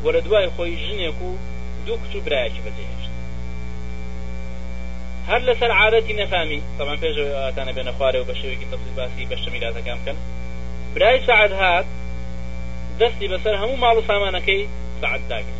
وە 0.03 0.09
لە 0.15 0.21
دوای 0.27 0.47
خۆی 0.55 0.73
ژنێک 0.87 1.19
و 1.27 1.31
دوو 1.85 1.97
کچ 2.01 2.13
و 2.15 2.21
برایەکی 2.25 2.61
بەجێش 2.65 3.00
هەر 5.31 5.41
لەسەر 5.49 5.71
عادەتی 5.81 6.15
نەفامی 6.21 6.59
سەمان 6.77 6.97
پێشتانە 7.03 7.73
بێنە 7.77 7.93
خوارەوە 7.97 8.25
بە 8.29 8.33
شێوەیەکی 8.39 8.67
تەفسی 8.71 8.93
باسی 8.99 9.27
بە 9.29 9.35
شەمیلاتەکان 9.43 9.97
بکەن 10.01 10.17
برای 10.95 11.19
سعد 11.27 11.51
هات 11.61 11.85
دەستی 12.99 13.27
بەسەر 13.33 13.55
هەموو 13.61 13.81
ماڵ 13.83 13.95
و 13.97 14.07
سامانەکەی 14.09 14.61
سعد 15.01 15.21
داگرت 15.31 15.59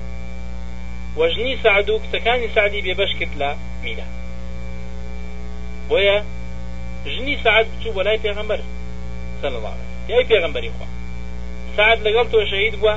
وەژنی 1.19 1.55
سعد 1.63 1.85
و 1.89 1.95
کچەکانی 2.03 2.47
سعدی 2.55 2.81
بێبەش 2.85 3.11
کرد 3.19 3.33
لە 3.41 3.49
میلا 3.85 4.07
بۆیە 5.89 6.17
ژنی 7.15 7.35
سعد 7.43 7.65
بچوو 7.73 7.93
بەلای 7.97 8.19
پێغەمبەر 8.25 8.59
سەڵ 9.41 9.53
یای 10.11 10.25
پێغەمبەری 10.31 10.71
خوا 10.75 10.87
سعد 11.77 11.97
لەگەڵ 12.05 12.27
تۆ 12.33 12.37
شەهید 12.51 12.75
بووە 12.81 12.95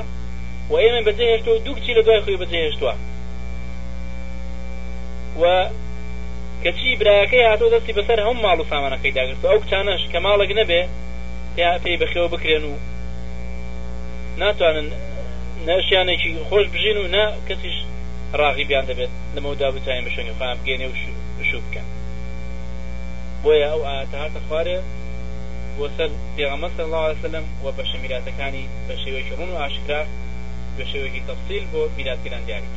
و 0.69 0.73
ئێمە 0.81 1.01
بەجێهێشتەوە 1.07 1.59
دوو 1.65 1.75
کچی 1.77 1.93
لە 1.97 2.01
دوای 2.05 2.21
خۆی 2.25 2.37
بەجێهێشتووە 2.41 2.95
و 5.41 5.43
کەچی 6.65 6.95
براکەی 7.01 7.45
هاتۆ 7.49 7.65
دەستی 7.73 7.93
بەسەر 7.99 8.19
هەم 8.27 8.37
ماڵ 8.45 8.57
و 8.61 8.69
سامانەکەی 8.71 9.15
داگرت 9.17 9.41
ئەو 9.49 9.57
کچانەش 9.63 10.03
کە 10.11 10.19
ماڵک 10.25 10.51
نەبێ 10.59 10.81
یا 11.61 11.69
پێی 11.83 11.99
بەخێەوە 12.01 12.29
بکرێن 12.33 12.63
و 12.71 12.73
ناتوانن 14.41 14.89
نەشیانێکی 15.67 16.31
خۆش 16.49 16.65
بژین 16.73 16.97
و 17.01 17.11
نا 17.15 17.23
کەسیش 17.47 17.77
ڕاغی 18.39 18.65
بیان 18.69 18.85
دەبێت 18.89 19.11
لەمەدا 19.35 19.67
بتوانین 19.75 20.05
بە 20.07 20.11
شوێنی 20.15 20.35
خۆیان 20.37 20.57
بگەێنێ 20.61 20.85
و 20.89 20.93
بشو 21.39 21.59
بکەن 21.65 21.87
بۆیە 23.43 23.67
ئەو 23.71 23.81
ئاتەهاتە 23.89 24.39
خوارێ 24.47 24.79
بۆ 25.77 25.85
سەر 25.97 26.09
پێغەمە 26.35 26.67
صلی 26.73 26.85
الله 26.87 27.01
عليه 27.07 27.19
وسلم 27.19 27.45
و 27.63 27.67
بە 27.77 27.83
شەمیراتەکانی 27.91 28.63
بە 28.87 28.93
شێوەیەکی 29.01 29.35
ڕون 29.39 29.49
و 29.53 29.59
ئاشکرا 29.61 30.01
بە 30.77 30.83
شێوەیەکی 30.91 31.25
تەفسیل 31.29 31.65
بۆ 31.73 31.81
میراکردان 31.97 32.41
دیاری 32.47 32.69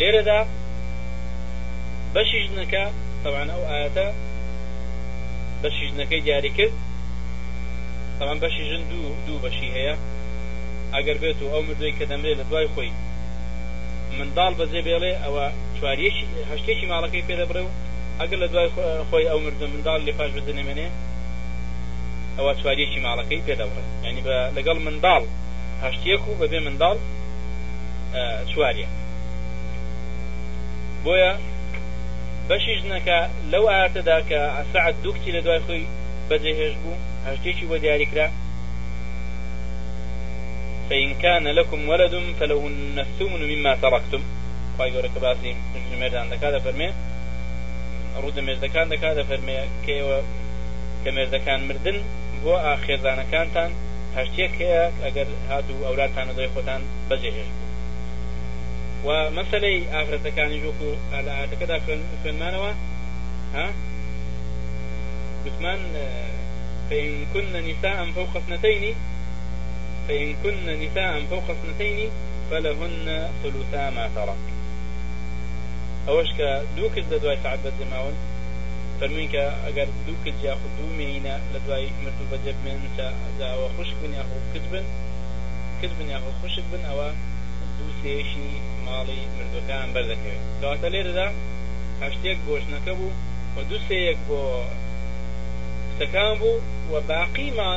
لێرەدا 0.00 0.40
بەشی 2.14 2.38
ژنەکە 2.48 2.82
تەوان 3.22 3.48
ئەو 3.54 3.62
ئاەتە 3.70 4.06
بەشی 5.62 5.86
ژنەکەی 5.90 6.22
دیاری 6.26 6.50
کرد 6.58 6.74
تەوان 8.18 8.38
بەشی 8.44 8.62
ژن 8.70 8.82
دوو 8.90 9.10
دوو 9.26 9.42
بەشی 9.44 9.68
هەیە 9.76 9.94
ئەگەر 10.94 11.16
بێت 11.22 11.38
و 11.42 11.52
ئەو 11.52 11.62
مردوی 11.68 11.92
کە 11.98 12.04
دەمرێت 12.10 12.38
لە 12.40 12.44
دوای 12.50 12.66
خۆی 12.74 12.90
منداڵ 14.18 14.52
بەجێ 14.60 14.80
بێڵێ 14.86 15.12
ئەوە 15.24 15.44
چواریشی 15.78 16.26
هەشتێکی 16.50 16.90
ماڵەکەی 16.92 17.26
پێدەبرە 17.28 17.60
و 17.64 17.70
ئەگەر 18.20 18.38
لە 18.44 18.48
دوای 18.52 18.68
خۆی 19.10 19.28
ئەو 19.30 19.38
مردە 19.44 19.66
منداڵ 19.72 19.98
لێ 20.06 20.12
پاش 20.18 20.30
بدنێمێنێ 20.36 20.88
ئەوە 22.38 22.52
چواریشی 22.60 23.00
ماڵەکەی 23.06 23.40
پێدەبڕێت 23.48 23.86
ینی 24.08 24.22
بە 24.26 24.36
لەگەڵ 24.56 24.76
منداڵ 24.86 25.22
هەشتێک 25.84 26.22
و 26.28 26.32
بەبێ 26.40 26.58
منداڵ 26.66 26.96
چواریە 28.52 28.88
بۆیە 31.04 31.32
بەشیش 32.50 32.80
نەکە 32.94 33.18
لەو 33.52 33.64
ئاتەدا 33.74 34.18
کە 34.28 34.40
ئەسعد 34.56 34.94
دوکتی 35.04 35.34
لە 35.36 35.40
دوای 35.46 35.64
خۆی 35.66 35.84
بەجێهێش 36.28 36.74
بوو 36.82 37.02
هەشتێکی 37.28 37.68
بۆ 37.70 37.76
دیاریکرا 37.84 38.26
فإن 40.88 41.10
كان 41.22 41.44
لكم 41.58 41.80
ولد 41.92 42.14
فلهن 42.38 42.96
الثمن 43.06 43.40
مما 43.52 43.72
تركتم 43.82 44.22
خی 44.76 44.88
گەورەکە 44.94 45.18
باسی 45.24 45.52
مێردان 46.00 46.26
دەکات 46.32 46.52
دە 46.56 46.60
فەرمێ 46.66 46.88
ڕوودە 48.22 48.42
مێردەکان 48.46 48.86
دەکات 48.92 49.14
دە 49.18 49.24
فەرمێ 49.30 49.56
کەوە 49.86 50.18
کە 51.02 51.10
مێردەکان 51.16 51.60
مردن 51.68 51.98
بۆ 52.42 52.52
ئاخێزانەکانتان 52.66 53.70
هەشتێک 54.18 54.52
هەیە 54.62 54.84
ئەگەر 55.04 55.28
هاتو 55.50 55.82
ئەوراتان 55.86 56.28
دەی 56.38 56.48
خۆتان 56.54 56.82
بەجێهێش 57.08 57.48
و 59.06 59.08
مەسلەی 59.36 59.76
ئافرەتەکانی 59.94 60.60
ژۆک 60.64 60.78
و 60.86 60.90
ئالعاتەکەدا 61.12 61.76
خوێنمانەوە 62.22 62.70
ها 63.54 63.66
بسمان 65.44 65.80
فإن 66.88 67.08
كن 67.32 67.46
نساء 67.68 67.98
فوق 68.16 68.32
اثنتين 68.40 68.82
فإن 70.06 70.28
كن 70.42 70.56
نساء 70.82 71.12
فوق 71.30 71.46
اثنتين 71.56 71.98
فلهن 72.50 73.06
ثلثا 73.42 73.82
ما 73.96 74.04
ترك 74.16 74.42
أوش 76.10 76.28
كدوك 76.38 76.94
الدواي 76.98 77.36
تعبد 77.44 77.72
دماون 77.80 78.14
فالمين 79.00 79.28
كأجر 79.34 79.88
دوك 80.06 80.24
ياخذ 80.44 80.70
دومينا 80.78 81.34
لدواي 81.52 81.84
مرتو 82.04 82.24
بجب 82.32 82.56
من 82.66 82.76
شا 82.96 83.54
وخشك 83.62 83.96
بن 84.02 84.12
ياخذ 84.18 84.40
كتبن 84.54 84.84
كتبن 85.82 86.06
ياخذ 86.10 86.32
خشك 86.42 86.64
بن 86.72 86.82
أو 86.90 87.08
دوو 87.78 87.92
سێشی 88.02 88.50
ماڵی 88.86 89.20
مردەکان 89.36 89.86
بەردەکەوێت 89.94 90.42
کاتە 90.62 90.88
لێرەدا 90.94 91.26
هەشتێک 92.02 92.38
گۆشتنەکە 92.48 92.92
بوو 92.98 93.12
و 93.54 93.58
دوو 93.68 93.84
سەیەک 93.88 94.18
بۆ 94.28 94.40
قسەکان 95.88 96.32
بوو 96.40 96.58
و 96.92 96.94
باقی 97.10 97.50
ما 97.58 97.70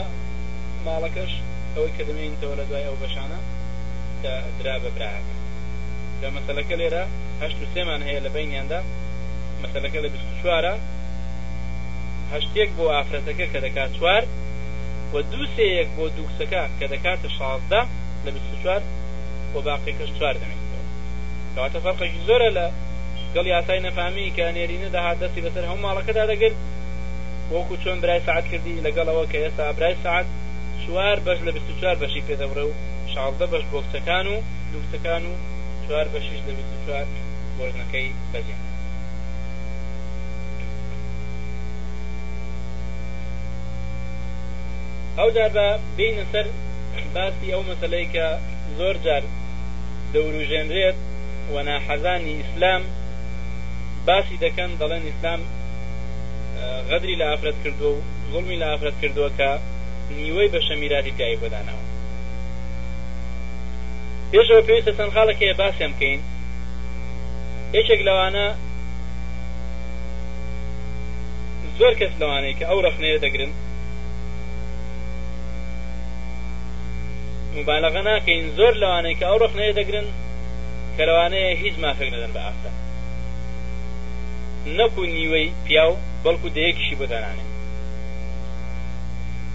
ماڵەکەش 0.85 1.33
ئەوەی 1.73 1.93
کە 1.95 2.03
دەمێنیتەوە 2.07 2.55
لە 2.59 2.63
دوای 2.69 2.85
ئەو 2.87 2.97
بەشانە 3.01 3.39
کە 4.21 4.33
درا 4.57 4.75
بە 4.83 4.89
براکە 4.95 5.27
لە 6.21 6.27
مەسلەکە 6.35 6.75
لێرە 6.81 7.03
هەشت 7.41 7.59
و 7.61 7.65
سێمان 7.73 8.01
هەیە 8.07 8.19
لە 8.25 8.29
بینیاندا 8.35 8.79
مەسلەکە 9.63 9.99
لە 10.03 10.09
بیست 10.13 10.29
چوارە 10.39 10.73
هەشتێک 12.33 12.69
بۆ 12.77 12.83
ئافرەتەکە 12.93 13.45
کە 13.53 13.59
دەکات 13.65 13.91
چوار 13.97 14.23
و 15.13 15.15
دوو 15.31 15.45
سەیەک 15.55 15.89
بۆ 15.97 16.03
دووکسەکە 16.15 16.61
کە 16.79 16.85
دەکاتە 16.93 17.27
شازدا 17.37 17.81
لە 18.25 18.29
بیست 18.37 18.53
چوار 18.63 18.81
بۆ 19.53 19.59
باقیکەش 19.67 20.09
چوار 20.19 20.35
دەمێتەوە 20.41 20.83
کەواتە 21.53 21.79
فەرقێکی 21.85 22.21
زۆرە 22.27 22.49
لە 22.57 22.65
گەڵ 23.35 23.45
یاسای 23.55 23.83
نەفامی 23.87 24.33
کە 24.35 24.43
نێرینە 24.55 24.89
داهات 24.95 25.17
دەستی 25.21 25.43
بەسەر 25.45 25.65
هەم 25.71 25.79
ماڵەکەدا 25.85 26.23
دەگرت 26.31 26.57
وەکو 27.55 27.75
چۆن 27.83 27.97
برای 28.03 28.19
سعات 28.27 28.45
کردی 28.51 28.81
لەگەڵەوە 28.85 29.23
کە 29.31 29.37
ئێستا 29.43 29.65
برای 29.77 29.95
سعات 30.03 30.27
چوار 30.83 31.17
بەش 31.25 31.39
لە 31.47 31.51
24 31.51 31.95
بەشی 32.01 32.25
پێدەبڕە 32.27 32.63
و 32.69 32.71
شازدە 33.13 33.47
بەش 33.53 33.63
بۆکسەکان 33.73 34.25
و 34.33 34.35
دوکسەکان 34.73 35.23
و 35.29 35.33
چوار 35.85 36.07
بەشیش 36.13 36.39
لە 36.47 36.53
24 36.59 37.05
بۆژنەکەی 37.57 38.07
بەزیێن 38.31 38.61
ئەو 45.17 45.29
جار 45.35 45.51
بە 45.57 45.65
بینە 45.97 46.25
سەر 46.31 46.45
باسی 47.15 47.47
ئەو 47.53 47.63
مەسلەی 47.69 48.05
کە 48.13 48.25
زۆر 48.77 48.95
جار 49.05 49.23
دەوروژێنرێت 50.13 50.97
و 51.53 51.55
ناحەزانی 51.69 52.35
ئیسلام 52.41 52.81
باسی 54.07 54.37
دەکەن 54.45 54.71
دەڵێن 54.81 55.03
ئیسلام 55.09 55.41
غەدری 56.89 57.15
لە 57.21 57.25
ئافرەت 57.29 57.57
کردو 57.63 57.91
و 57.97 58.03
زڵمی 58.33 58.57
لە 58.61 58.67
ئافرەت 58.71 58.97
کردووە 59.01 59.29
کە 59.37 59.49
نیوەی 60.17 60.51
بە 60.53 60.59
شەمیراری 60.67 61.15
پیاوی 61.17 61.41
بەدانەوە 61.43 61.83
پێشەوە 64.31 64.63
پێویستە 64.67 64.91
چەند 64.97 65.11
خاڵەکەیە 65.15 65.55
باسیێن 65.61 65.91
بکەین 65.93 66.21
یەکێک 67.77 68.01
لەوانە 68.07 68.47
زۆر 71.79 71.93
کەس 71.99 72.13
لەوانەیە 72.21 72.57
کە 72.59 72.65
ئەو 72.69 72.79
رەخنەیە 72.87 73.17
دەگرن 73.25 73.51
مبالغە 77.55 78.01
ناکەین 78.09 78.43
زۆر 78.57 78.73
لەوانەیە 78.81 79.17
کە 79.19 79.25
ئەو 79.29 79.37
ڕخنەیە 79.45 79.77
دەگرن 79.79 80.07
کە 80.95 81.03
لەوانەیە 81.09 81.51
هیچ 81.63 81.75
مافێک 81.83 82.09
نەدەن 82.15 82.31
بە 82.35 82.41
ئافتا 82.47 82.71
نەکو 84.77 85.01
نیوەی 85.15 85.47
پیاو 85.65 85.93
بەڵکو 86.23 86.47
دەیەکیشی 86.57 86.97
بۆدانانێ 86.99 87.45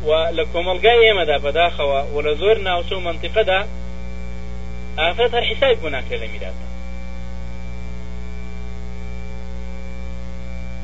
و 0.07 0.11
لە 0.37 0.45
کۆمەلگای 0.53 1.03
ئێمەدا 1.07 1.37
بەداخەوە 1.45 2.01
و 2.15 2.25
لە 2.27 2.33
زۆر 2.41 2.57
ناوچە 2.67 2.95
و 2.97 3.05
منتیقەدا 3.07 3.61
ئافرەت 4.99 5.33
هەر 5.37 5.45
حیسای 5.51 5.75
بۆ 5.83 5.89
ناکرێت 5.95 6.21
لە 6.23 6.29
میراتا 6.33 6.67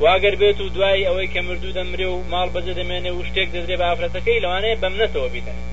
واگەر 0.03 0.35
بێت 0.41 0.59
و 0.61 0.73
دوای 0.75 1.07
ئەوەی 1.07 1.29
کە 1.33 1.39
مردوو 1.47 1.75
دەمرێ 1.77 2.07
و 2.09 2.23
ماڵ 2.31 2.47
بەجە 2.55 2.73
دەمێنێ 2.79 3.11
و 3.13 3.25
شتێک 3.29 3.47
دەدرێ 3.55 3.75
بە 3.79 3.85
ئافرەتەکەی 3.89 4.41
لەوانەیە 4.43 4.79
بەم 4.81 4.93
نەتەوە 5.01 5.29
بیدەنێت 5.35 5.69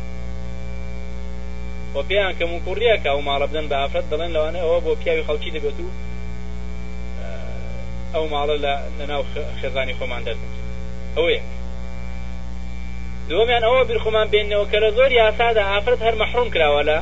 بۆ 1.95 2.01
پێیان 2.09 2.33
کەم 2.39 2.51
و 2.55 2.61
کوڕیەکە 2.67 3.13
و 3.19 3.27
ماڵە 3.29 3.47
بدەن 3.51 3.67
بە 3.71 3.77
ئافرەت 3.83 4.07
دەڵێن 4.13 4.31
لەوانە 4.37 4.61
ئەوە 4.65 4.79
بۆ 4.85 4.93
پیاوی 5.03 5.27
خەڵکی 5.29 5.55
دەبێت 5.57 5.77
و 5.83 5.89
ئەو 8.15 8.25
ماڵە 8.35 8.57
لە 8.65 8.75
لەناو 8.99 9.23
خێزانی 9.59 9.97
خۆمان 9.99 10.23
دەبێت 10.27 10.53
ئەوەیە 11.17 11.43
دووەمیان 13.29 13.63
ئەوە 13.67 13.83
بیرخۆمان 13.89 14.27
بێنەوە 14.33 14.65
کە 14.71 14.79
لە 14.85 14.91
زۆر 14.97 15.11
یاسادا 15.21 15.63
ئافرەت 15.73 16.01
هەر 16.07 16.15
مەحروم 16.23 16.49
کراوە 16.55 16.83
لە 16.91 16.97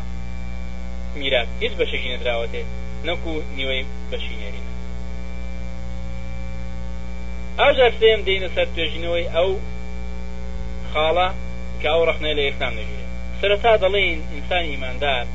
میراک 1.21 1.49
هیچ 1.63 1.73
بەشێکی 1.81 2.11
نەدراوەتێ 2.15 2.63
نەکو 3.09 3.33
نیوەی 3.57 3.83
بەشینێری 4.11 4.63
ئاژار 7.61 7.93
سێم 8.01 8.21
دێنە 8.27 8.49
سەر 8.55 8.67
توێژینەوەی 8.75 9.27
ئەو 9.37 9.51
خاڵە 10.93 11.29
کە 11.81 11.89
ئەو 11.93 12.05
ڕخنە 12.11 12.31
لە 12.39 12.43
ئێستان 12.49 12.73
نەژی 12.79 12.98
سەرەتا 13.41 13.73
دەڵێن 13.85 14.19
ئینسان 14.35 14.65
ئیماندار 14.73 15.27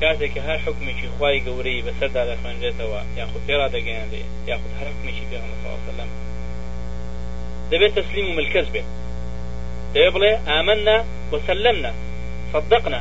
کاتێککە 0.00 0.40
هەر 0.48 0.58
حکمێکی 0.66 1.08
خی 1.16 1.36
گەورەی 1.46 1.84
بەسەردا 1.86 2.22
دەخوێنرێتەوە 2.30 3.00
یاخود 3.18 3.42
پێرا 3.48 3.68
دەگەیاندێ 3.76 4.22
یاخود 4.50 4.72
هەر 4.78 4.86
حکمێکی 4.92 5.28
پێغمەسەلم 5.30 6.10
دەبێت 7.70 7.92
تەسلیم 7.98 8.26
و 8.28 8.36
ملکەس 8.38 8.68
بێت 8.74 8.88
دەوێ 9.94 10.10
بڵێ 10.14 10.32
ئامەنا 10.50 10.96
وسلمنا 11.32 11.90
صدقنا 12.52 13.00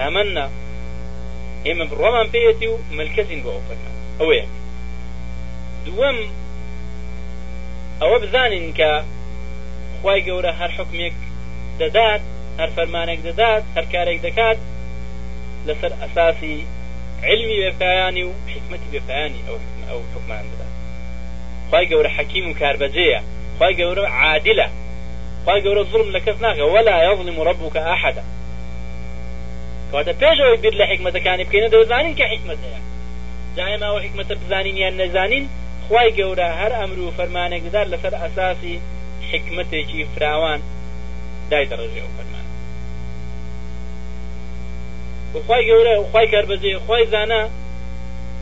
ئامەنا 0.00 0.46
ئێمە 1.66 1.84
بڕۆمان 1.90 2.26
پێێتی 2.34 2.66
و 2.72 2.76
ملکەزین 2.98 3.40
بۆ 3.44 3.50
ئەوفەکە 3.54 3.90
ئەوەیە 4.20 4.46
دووەم 5.86 6.18
ئەوە 8.00 8.16
بزانین 8.22 8.66
کە 8.78 8.90
خی 10.00 10.20
گەورە 10.26 10.52
هەر 10.60 10.70
حکمێک 10.78 11.16
دەدات 11.82 12.20
هەر 12.58 12.70
فەرمانێک 12.76 13.20
دەدات 13.28 13.62
هەر 13.74 13.84
کارێک 13.94 14.18
دەکات 14.26 14.58
لەسەر 15.68 15.92
ئەساسی 16.02 16.56
علمی 17.28 17.58
بێپایانی 17.64 18.22
و 18.28 18.32
حکمەتی 18.52 18.88
بێپایانی 18.94 19.40
ئەو 19.48 19.58
ئەو 19.90 20.00
حکمان 20.12 20.44
دەدات 20.52 20.72
خی 21.70 21.84
گەورە 21.90 22.10
حەکیم 22.18 22.44
و 22.48 22.56
کاربەجەیە 22.60 23.20
خی 23.58 23.72
گەورە 23.80 24.04
عادلە 24.22 24.68
خی 25.46 25.60
گەورە 25.64 25.82
زڵم 25.90 26.08
لە 26.16 26.20
کەس 26.26 26.38
ناکە 26.44 26.64
وەلا 26.74 26.94
یظلم 27.08 27.36
ڕبووکە 27.48 27.80
ئاحدا 27.90 28.24
کاتە 29.92 30.12
پێشەوەی 30.22 30.60
بیر 30.62 30.74
لە 30.80 30.84
حکمەتەکانی 30.92 31.44
بکەینە 31.48 31.68
دەزانین 31.76 32.14
کە 32.18 32.24
حکمەتەیە 32.32 32.80
جای 33.56 33.76
ماوە 33.82 33.98
حکمەتە 34.06 34.34
بزانین 34.42 34.76
یان 34.84 34.94
نەزانین 35.00 35.44
خی 35.86 36.08
گەورە 36.18 36.48
هەر 36.60 36.72
ئەمر 36.80 36.98
و 37.00 37.14
فەرمانێک 37.16 37.62
دەدات 37.66 37.86
لەسەر 37.92 38.14
ئەساسی 38.22 38.74
حکمتێکی 39.30 40.00
فراوان 40.14 40.60
دای 41.50 41.66
دەڕژێ 41.70 42.02
و 42.06 42.10
فەرمان 42.16 42.46
بخوای 45.34 45.62
گەورە 45.68 45.94
وخوای 46.00 46.26
کاربەجێ 46.34 46.72
خی 46.86 47.02
زانە 47.12 47.42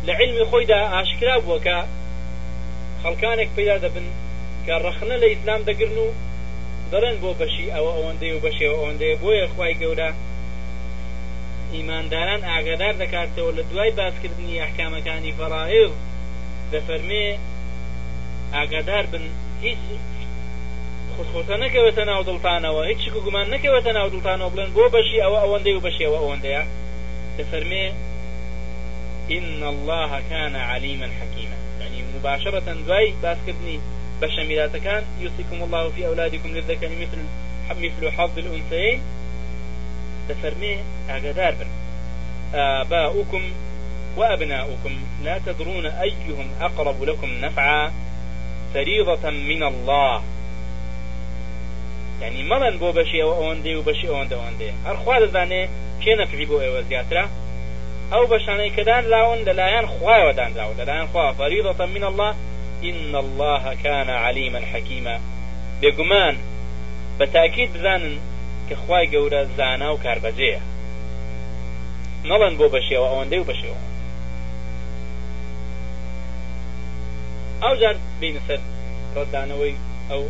لە 0.06 0.12
علمی 0.20 0.44
خۆیدا 0.50 0.80
ئاشکرا 0.92 1.36
بووەکە 1.44 1.78
خەڵکانێک 3.02 3.50
پیدا 3.56 3.76
دەبن 3.84 4.06
کە 4.66 4.74
ڕەخنە 4.84 5.16
لە 5.22 5.26
ئیسلام 5.32 5.60
دەگرن 5.68 5.98
و 6.04 6.06
دەڵێن 6.92 7.16
بۆ 7.22 7.30
بەشی 7.40 7.66
ئەوە 7.74 7.90
ئەوەندەی 7.96 8.32
و 8.34 8.42
بەشێەوە 8.44 8.76
ئەوەندەیە 8.80 9.16
بۆیە 9.22 9.46
خی 9.54 9.72
گەورە 9.80 10.10
ئیمانداران 11.74 12.42
ئاگادار 12.50 12.94
دەکاتەوە 13.02 13.50
لە 13.58 13.62
دوای 13.70 13.90
باسکردنی 13.98 14.60
ئەحکامەکانی 14.62 15.36
فەڕاهێ 15.38 15.84
دەفەرمێ 16.72 17.24
ئاگادار 18.54 19.04
بن 19.12 19.24
هیچ 19.62 19.78
خۆتە 21.32 21.56
نەکەوێتە 21.64 22.02
ناو 22.10 22.20
دڵتانەوە 22.28 22.82
هیچی 22.90 23.08
گومان 23.24 23.46
نەکەوێتە 23.54 23.90
ناو 23.98 24.08
دڵتانەوە 24.14 24.52
بڵێن 24.54 24.70
بۆ 24.76 24.84
بەشی 24.94 25.22
ئەوە 25.24 25.38
ئەوەندەی 25.44 25.74
و 25.76 25.84
بەشیەوە 25.86 26.18
ئەوەندەیە 26.22 26.62
دەفەرمێ 27.38 27.84
إن 29.36 29.60
الله 29.72 30.10
كان 30.30 30.54
عليما 30.72 31.08
حكيما 31.18 31.56
يعني 31.80 31.98
مباشرة 32.14 32.60
دواي 32.86 33.06
باسكتني 33.22 33.76
بشميلات 34.20 34.74
كان 34.86 35.02
يوصيكم 35.22 35.58
الله 35.66 35.82
في 35.94 36.00
أولادكم 36.10 36.48
للذكر 36.56 36.90
مثل 37.02 37.20
مثل 37.84 38.02
حظ 38.16 38.34
الأنثيين 38.44 38.98
تفرمي 40.28 40.74
أقدار 41.16 41.52
بن 41.60 41.68
آباؤكم 42.60 43.42
وأبناؤكم 44.18 44.92
لا 45.24 45.36
تدرون 45.46 45.86
أيهم 45.86 46.48
أقرب 46.60 47.04
لكم 47.04 47.30
نفعا 47.44 47.92
فريضة 48.74 49.30
من 49.30 49.62
الله 49.62 50.22
یعنی 52.20 52.40
مەڵەن 52.50 52.74
بۆ 52.80 52.88
بەشی 52.98 53.18
ئەوە 53.22 53.34
ئەوەندێ 53.38 53.72
و 53.76 53.82
بەشی 53.88 54.08
ئەوەندە 54.10 54.34
ئەوەندێ 54.38 54.68
هەرخوا 54.88 55.16
دەزانێ 55.22 55.62
کێ 56.02 56.12
نەکردی 56.20 56.46
بۆ 56.50 56.56
ئێوە 56.64 56.80
زیاترە 56.88 57.24
ئەو 58.12 58.24
بەشانەی 58.32 58.74
کەدان 58.76 59.04
راون 59.12 59.40
لەلایەن 59.48 59.86
خوایەوە 59.94 60.32
دانراوە 60.38 60.78
لەلایەن 60.80 61.08
خوا 61.12 61.24
فەریضەتە 61.38 61.84
من 61.94 62.04
الله 62.10 62.30
إن 62.88 63.12
الله 63.24 63.62
كان 63.84 64.08
عليما 64.24 64.60
حكيما 64.72 65.16
بێگومان 65.80 66.34
بە 67.18 67.24
تاکید 67.36 67.68
بزانن 67.74 68.04
کە 68.68 68.74
خوای 68.82 69.06
گەورە 69.12 69.42
زانا 69.56 69.88
و 69.94 69.98
کاربەجەیە 70.04 70.62
نەڵەن 72.30 72.52
بۆ 72.60 72.66
بەشێەوە 72.74 73.08
ئەوەندەی 73.10 73.40
و 73.42 73.48
بەشێەوە 73.50 73.80
ئەو 77.62 77.74
جار 77.80 77.96
بینە 78.20 78.40
سەر 78.46 78.60
ڕدانەوەی 79.16 79.74
ئەو 80.10 80.22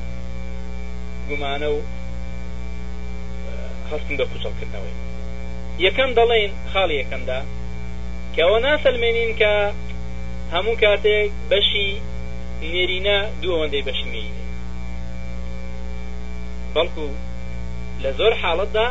گومانە 1.31 1.69
و 1.77 1.79
هەستن 3.91 4.15
بە 4.21 4.25
کوچەڵکردنەوەی 4.31 4.95
یەکەم 5.87 6.11
دەڵێن 6.19 6.53
خاڵی 6.73 7.01
یەکەمدا 7.03 7.39
کەەوە 8.35 8.59
ناسەلمێنین 8.67 9.33
کە 9.41 9.53
هەموو 10.55 10.81
کاتێک 10.83 11.31
بەشی 11.51 11.89
نێرینە 12.73 13.19
دووەندەی 13.43 13.87
بەشمێنێ 13.89 14.43
بەڵکو 16.75 17.07
لە 18.03 18.11
زۆر 18.19 18.33
حاڵەتدا 18.43 18.87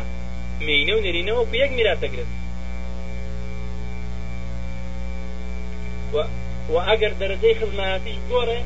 مینە 0.65 0.93
و 0.95 1.03
نێرینەوە 1.05 1.43
کو 1.49 1.55
یەک 1.63 1.71
میراتەگرن 1.77 2.31
و 6.73 6.75
ئەگەر 6.87 7.13
دەرەجەی 7.21 7.57
خزمەتیش 7.59 8.17
گۆڕێ 8.29 8.61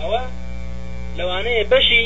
ئەوە 0.00 0.22
لەوانەیە 1.18 1.64
بەشی 1.72 2.02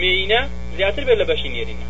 مینە 0.00 0.40
زیاتر 0.76 1.02
بێت 1.08 1.18
لە 1.20 1.24
بەشی 1.30 1.50
نێرینە 1.54 1.88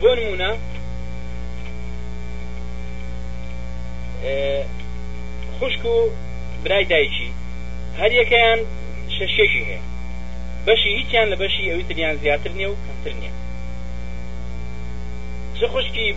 بۆ 0.00 0.10
نمونە 0.18 0.50
خوشک 5.56 5.82
و 5.92 5.94
برای 6.64 6.84
دایکی 6.92 7.28
هەر 8.00 8.10
یەکەیان 8.20 8.60
شەشێکی 9.16 9.62
هەیە 9.68 9.80
بەشی 10.66 10.96
هیچیان 10.98 11.26
لە 11.32 11.36
بەشی 11.42 11.68
ئەوی 11.70 11.86
تریان 11.88 12.14
زیاتر 12.22 12.50
نییە 12.58 12.68
و 12.70 12.80
کەمتر 12.86 13.12
نییە 13.20 13.32
چ 15.60 15.64
خوشکی 15.66 16.14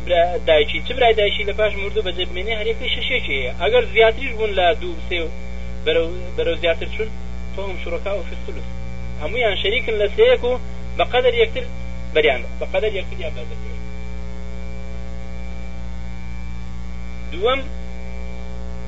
دایکی 0.48 0.80
چ 0.88 0.92
برای 0.92 1.14
دایکی 1.14 1.44
لە 1.44 1.54
پاش 1.60 1.74
مردو 1.76 2.02
بەجێ 2.08 2.26
بمێنێ 2.30 2.54
هەرێکی 2.60 2.88
شەشێکی 2.96 3.38
هەیە 3.38 3.52
ئەگەر 3.62 3.84
زیاتریش 3.94 4.32
بوون 4.38 4.52
لە 4.60 4.66
دوو 4.82 4.96
سێ 5.10 5.18
بەرەو 6.38 6.56
زیاتر 6.64 6.88
چون 6.96 7.08
تۆم 7.56 7.72
شوڕەکە 7.84 8.12
و 8.20 8.24
فستلوس 8.30 8.68
هەمویان 9.22 9.56
شەریکن 9.62 9.96
لە 10.02 10.08
سەیەک 10.16 10.44
و 10.50 10.54
بەقەدر 11.00 11.34
یەکتر 11.44 11.64
بەریان 12.16 12.42
بەقەدر 12.62 12.92
یەکتر 13.00 13.18
یان 13.24 13.34
بەردە 13.38 13.80
دووەم 17.32 17.60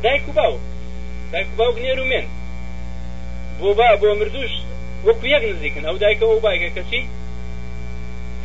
دایک 0.03 0.23
و 0.29 0.33
باو 0.37 0.53
دایک 1.31 1.47
و 1.53 1.55
باو 1.59 1.73
نێر 1.83 1.99
و 1.99 2.05
مێن 2.11 2.25
بۆ 3.59 3.67
با 3.77 3.87
بۆ 4.01 4.07
مردوش 4.19 4.53
وەکو 5.07 5.25
یەک 5.33 5.43
نزیکن 5.53 5.83
ئەو 5.87 5.97
دایکە 6.03 6.25
ئەو 6.29 6.39
بایکە 6.45 6.69
کەچی 6.75 7.01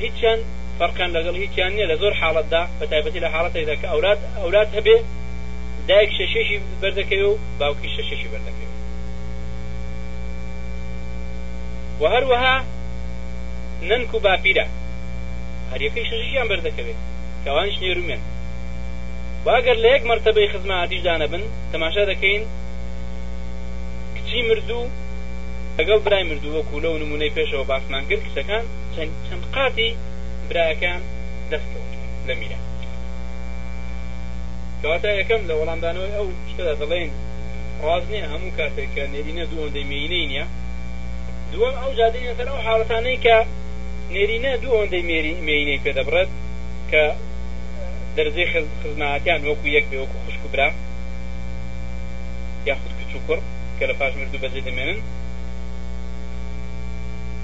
هیچیان 0.05 0.41
فەرقیان 0.81 1.11
لەگەڵ 1.17 1.35
هیچیان 1.45 1.73
نیە 1.77 1.87
لە 1.93 1.97
زۆر 2.03 2.13
حاڵەتدا 2.21 2.63
بە 2.79 2.87
تایبەتی 2.93 3.23
لە 3.25 3.29
حاڵەتێکدا 3.35 3.75
کە 3.81 3.87
ئەولات 3.93 4.21
ئەولات 4.41 4.69
هەبێ 4.77 4.97
دایک 5.89 6.11
شەشێشی 6.19 6.59
بەردەکەی 6.81 7.23
و 7.29 7.33
باوکی 7.59 7.91
شەشێشی 7.97 8.29
بەردەکەی 8.33 8.69
و 12.01 12.05
هەروەها 12.15 12.57
ننک 13.91 14.11
و 14.15 14.23
باپیرە 14.25 14.67
هەریەکەی 15.73 16.09
شەشیان 16.11 16.47
بەردەکەوێت 16.51 16.99
کەوانش 17.45 17.77
نێرومێن 17.83 18.23
واگەر 19.47 19.77
لە 19.85 19.89
یەک 19.95 20.05
مرتبەی 20.13 20.51
خزمەتیش 20.53 21.01
دانەبن 21.09 21.43
تەماشا 21.73 22.03
دەکەین 22.11 22.43
کچی 24.17 24.41
مردوو 24.51 24.83
لەگەڵ 25.79 26.01
برای 26.07 26.25
مردووە 26.31 26.61
کوولە 26.69 26.91
و 26.91 27.01
نمونەی 27.03 27.35
پێشەوە 27.37 27.67
باسمان 27.71 28.05
کرد 28.09 28.23
کچەکان 28.27 28.65
چەند 29.27 29.45
قاتی 29.55 29.91
براکان 30.51 31.01
دەستکەوت 31.51 31.93
لە 32.29 32.35
میرە 32.41 32.59
کەواتە 34.81 35.11
یەکەم 35.21 35.43
لە 35.49 35.55
وەڵامدانەوەی 35.59 36.15
ئەو 36.17 36.27
شتەدا 36.51 36.75
دەڵێن 36.81 37.11
ڕاز 37.85 38.05
نییە 38.13 38.27
هەموو 38.33 38.55
کاتێک 38.59 38.89
کە 38.97 39.05
نێرینە 39.13 39.45
دووەندەی 39.53 39.87
مینەی 39.91 40.27
نییە 40.31 40.47
دووەم 41.53 41.75
ئەو 41.83 41.91
جادەینە 41.99 42.33
سەر 42.39 42.49
ئەو 42.51 42.61
حاڵەتانەی 42.67 43.19
کە 43.25 43.37
نێرینە 44.15 44.53
دوو 44.63 44.75
ئەندەی 44.81 45.05
مێری 45.11 45.33
مینەی 45.49 45.81
پێ 45.85 45.91
دەبڕێت 45.99 46.31
کە 46.91 47.05
دەرزی 48.17 48.47
خزمەتیان 48.81 49.41
وەکو 49.49 49.67
یەک 49.77 49.85
بێ 49.91 49.97
وەکو 50.03 50.17
خوشک 50.25 50.43
برا 50.53 50.69
یاخود 52.69 52.93
کچ 53.01 53.11
و 53.17 53.21
کوڕ 53.27 53.41
کە 53.79 53.85
لە 53.91 53.95
پاش 54.01 54.13
مردوو 54.21 54.43
بەجێ 54.45 54.61
دەمێنن 54.69 55.01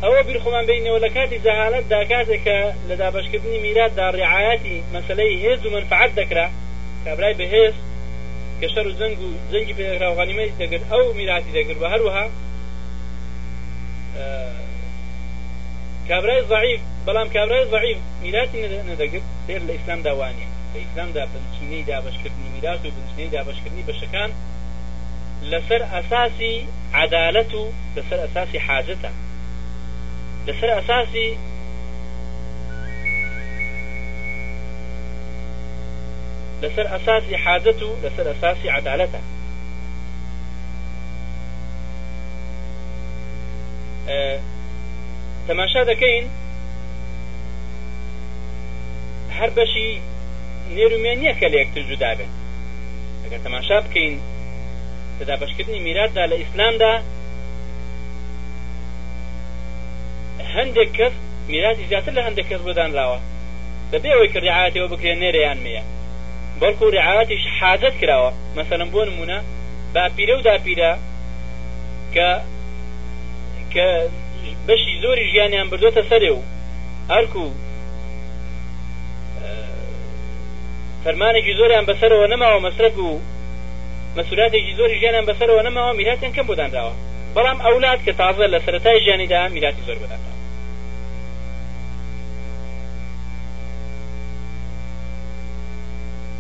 ئەوە 0.02 0.20
بیرخۆمان 0.28 0.64
بینەوە 0.70 0.98
لە 1.04 1.10
کاتی 1.16 1.38
زەهالت 1.46 1.84
دا 1.92 2.00
کاتێکە 2.12 2.58
لە 2.88 2.94
دابشکردنی 3.02 3.58
میراتدا 3.66 4.06
ڕعاەتی 4.20 4.78
مەسلەی 4.94 5.34
هێز 5.42 5.60
و 5.66 5.72
منفعات 5.76 6.10
دەکرا 6.20 6.46
کابرای 7.04 7.34
بەهێز 7.40 7.74
کە 8.60 8.66
شەر 8.72 8.86
و 8.90 8.92
زەنگ 9.00 9.18
و 9.26 9.28
زەنگی 9.52 9.74
پێراوغانیمەی 9.78 10.50
دەگرت 10.60 10.84
ئەو 10.92 11.04
میراتی 11.18 11.52
دەگرت 11.58 11.78
بە 11.82 11.88
هەروەها 11.94 12.24
کابرای 16.08 16.40
ضعیف 16.52 16.80
بەڵام 17.06 17.28
کابرای 17.36 17.64
ضعیف 17.74 17.98
میراتی 18.24 18.58
نەدەگرت 18.90 19.26
فێر 19.46 19.62
لە 19.68 19.72
ئیسلام 19.76 20.00
داوانە 20.08 20.46
لە 20.72 20.78
ئیسلامدا 20.82 21.22
بنچینەی 21.32 21.82
دابشکردنی 21.90 22.48
میرات 22.54 22.80
و 22.86 22.88
بنچینەی 22.96 23.30
دابشکردنی 23.36 23.84
بەشەکان 23.90 24.30
لەسەر 25.50 25.82
ئەساسی 25.94 26.52
عدالەت 27.02 27.52
و 27.60 27.62
لەسەر 27.96 28.18
ئەساسی 28.24 28.58
حاجەتە 28.68 29.12
لەسەر 30.48 30.70
ئەساسی 30.78 31.28
لەسەر 36.62 36.86
ئەساسی 36.92 37.34
حادەت 37.44 37.80
و 37.86 37.88
لەسەر 38.04 38.26
ئەساسی 38.30 38.68
عدالەتە 38.78 39.20
تەماشا 45.48 45.82
دەکەین 45.90 46.24
هەر 49.38 49.50
بەشی 49.58 49.90
نێرومێن 50.76 51.16
نییە 51.22 51.34
کە 51.40 51.46
لە 51.52 51.56
یەکتر 51.62 51.82
جودا 51.90 52.12
بێت 52.18 52.32
ئەگەر 53.22 53.40
تەماشا 53.46 53.78
بکەین 53.84 54.14
تدا 55.18 55.34
بەشکردنی 55.40 55.80
میراتدا 55.86 56.24
لە 56.30 56.36
ئیسلامدا 56.40 56.94
هەندێک 60.54 60.90
کەس 60.96 61.12
میراتی 61.50 61.84
زیاتر 61.90 62.12
لە 62.18 62.22
هەندێک 62.26 62.46
کەس 62.50 62.62
بەدانراوە 62.68 63.18
بەبێ 63.92 64.08
ئەوەی 64.14 64.30
کە 64.34 64.38
ڕعاەتەوە 64.46 64.88
بکرێن 64.92 65.18
نێرەیان 65.24 65.58
مەیە 65.64 65.82
بەڵکو 66.60 66.84
ڕعاەتیش 66.96 67.44
حاجەت 67.60 67.94
کراوە 68.00 68.30
مەسەرم 68.56 68.88
بۆ 68.94 69.00
نمونە 69.08 69.38
باپیرە 69.94 70.34
و 70.36 70.44
داپیرە 70.46 70.92
کە 72.14 72.28
کە 73.74 73.86
بەشی 74.66 74.94
زۆری 75.02 75.24
ژیانیان 75.32 75.66
بردوۆتە 75.70 76.02
سەرێ 76.10 76.30
و 76.36 76.40
ئەرکو 77.12 77.46
فەرمانێکی 81.04 81.54
زۆریان 81.58 81.84
بەسەرەوە 81.90 82.26
نەماوە 82.32 82.58
مەسرەک 82.66 82.96
و 83.06 83.10
مەسولاتێکی 84.16 84.72
زۆری 84.78 84.98
ژیانیان 85.00 85.26
بەسەرەوە 85.30 85.62
نەماوە 85.68 85.92
میراتیان 85.98 86.32
کەم 86.36 86.46
بۆدانراوە 86.50 86.94
بەڵام 87.36 87.58
ئەولات 87.66 88.00
کە 88.06 88.12
تازە 88.20 88.44
لە 88.52 88.58
سەتای 88.66 89.02
ژیانیدا 89.04 89.40
میراتی 89.54 89.82
زۆر 89.88 89.98
بەداتەوە 90.02 90.36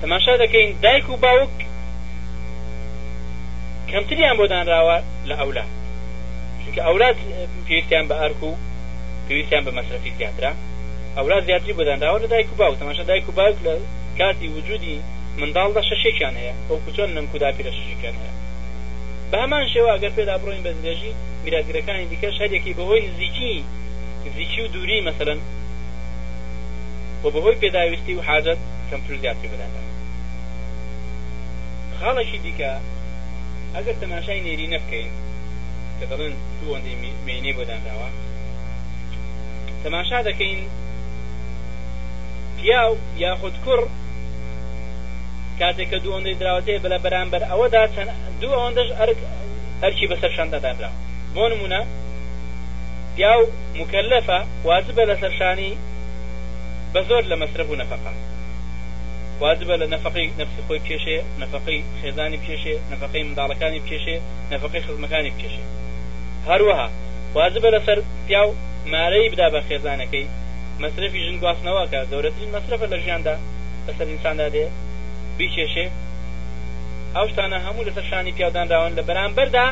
تەماشا 0.02 0.32
دەکەین 0.42 0.70
دایک 0.84 1.06
و 1.12 1.16
باوک 1.24 1.56
کەمتریان 3.90 4.36
بۆدانراوە 4.40 4.96
لە 5.28 5.34
ئەولات 5.40 5.70
چونکە 6.62 6.80
ئەولات 6.88 7.18
پێویستیان 7.66 8.04
بە 8.10 8.14
ئەرک 8.22 8.40
و 8.48 8.50
پێویستیان 9.26 9.62
بە 9.66 9.72
مەسرەفی 9.78 10.12
زیاترا 10.18 10.52
ئەولات 11.18 11.42
زیاتری 11.48 11.76
بۆدانراوە 11.78 12.18
لە 12.24 12.28
دایک 12.32 12.48
و 12.52 12.56
باوک 12.60 12.74
تەماشا 12.82 13.04
دایک 13.10 13.24
و 13.28 13.32
باوک 13.38 13.56
لە 13.66 13.72
کاتی 14.18 14.48
وجودی 14.56 14.96
منداڵدا 15.40 15.82
شەشێکیان 15.90 16.34
هەیە 16.40 16.54
ئەو 16.68 16.76
کوچۆن 16.84 17.08
نمکودا 17.16 17.48
پیرە 17.56 17.72
شەشێکیان 17.78 18.16
هەیە 18.20 18.35
بامان 19.32 19.64
شێوە 19.72 19.90
ئەگەر 19.94 20.12
پێدا 20.18 20.34
بڕۆین 20.40 20.62
بە 20.66 20.72
درێژی 20.82 21.12
میراگرەکانی 21.44 22.08
دیکە 22.12 22.30
شارێکی 22.38 22.76
بەهۆی 22.78 23.10
زیکی 23.18 23.54
زیکی 24.36 24.60
و 24.62 24.68
دووری 24.74 25.00
مثلەن 25.08 25.38
بۆ 27.22 27.28
بەهۆی 27.34 27.60
پێداویستی 27.62 28.12
و 28.16 28.22
حاجەت 28.28 28.60
کەمتر 28.90 29.14
زیاتر 29.22 29.48
بدەن 29.52 29.72
خاڵەشی 31.98 32.38
دیکە 32.46 32.72
ئەگەر 33.74 33.96
تەماشای 34.02 34.42
نێری 34.46 34.72
نەبکەین 34.74 35.10
کە 35.98 36.04
دەڵێن 36.10 36.34
دووەندی 36.60 36.98
مێنێ 37.26 37.52
بۆدانراوە 37.56 38.08
تەماشا 39.82 40.18
دەکەین 40.28 40.60
پیا 42.56 42.82
و 42.90 42.94
یاخود 43.24 43.54
کوڕ 43.64 43.82
کاتێککە 45.60 45.98
دوو 46.04 46.12
ئەوەندەی 46.14 46.36
درراوەەیە 46.40 46.80
بە 46.82 46.88
لە 46.94 46.98
بەرامبەر 47.04 47.42
ئەوەدا 47.50 47.82
چەند 47.94 48.10
دوو 48.40 48.52
ئەوەندەش 48.58 48.90
ئەرک 48.98 49.20
ئەرکی 49.82 50.06
بەسەر 50.12 50.30
شاندەدادرا 50.36 50.90
بۆ 51.34 51.44
نمونە 51.52 51.80
پیاو 53.16 53.40
مکەلەفە 53.80 54.38
وازبە 54.68 55.02
لە 55.10 55.14
سەرشانی 55.22 55.72
بە 56.92 57.00
زۆر 57.08 57.22
لە 57.30 57.36
مەسرف 57.42 57.66
و 57.70 57.78
نەفقا 57.82 58.12
وازبە 59.42 59.74
لە 59.82 59.86
نەفقی 59.94 60.26
نفسی 60.40 60.62
خۆی 60.66 60.82
پێشێ 60.86 61.18
نەفقی 61.40 61.80
خێزانی 62.00 62.38
پێشێ 62.46 62.74
نەفقی 62.92 63.22
منداڵەکانی 63.28 63.80
پێشێ 63.88 64.16
نەفقی 64.52 64.82
خزمەکانی 64.86 65.32
پێشێ 65.40 65.64
هەروەها 66.48 66.88
وازبە 67.36 67.68
لەسەر 67.76 67.98
پیاو 68.26 68.48
مارەی 68.92 69.28
بدا 69.32 69.46
بە 69.54 69.60
خێزانەکەی 69.68 70.26
مەصرفی 70.82 71.20
ژن 71.26 71.36
گواستنەوە 71.42 71.84
کە 71.92 71.98
زۆرەترین 72.10 72.50
مەصرفە 72.56 72.86
لە 72.92 72.98
ژیاندا 73.04 73.34
بەسەر 73.86 74.06
ئینساندا 74.12 74.46
دێ 74.54 74.66
بیچێشێ 75.38 75.86
ئەو 77.16 77.26
شتانە 77.32 77.58
هەموو 77.66 77.86
لەسەر 77.88 78.04
شانی 78.10 78.36
پیادانراون 78.38 78.92
لە 78.98 79.02
بەرامبەردا 79.08 79.66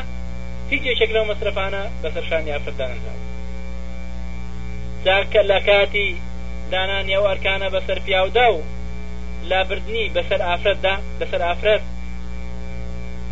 هیچ 0.71 0.83
یەکێک 0.91 1.11
لەو 1.15 1.25
مەسرفانە 1.31 1.83
بەسەر 2.03 2.23
شانی 2.29 2.53
ئافردانراون 2.55 3.19
جاکە 5.05 5.41
لە 5.51 5.59
کاتی 5.67 6.07
دانانی 6.73 7.15
ئەو 7.17 7.23
ئەرکانە 7.29 7.67
بەسەر 7.75 7.97
پیادا 8.07 8.47
و 8.55 8.59
لابردنی 9.49 10.11
بەسەر 10.15 10.41
ئافرەتدا 10.49 10.93
بەسەر 11.19 11.41
ئافرەت 11.47 11.83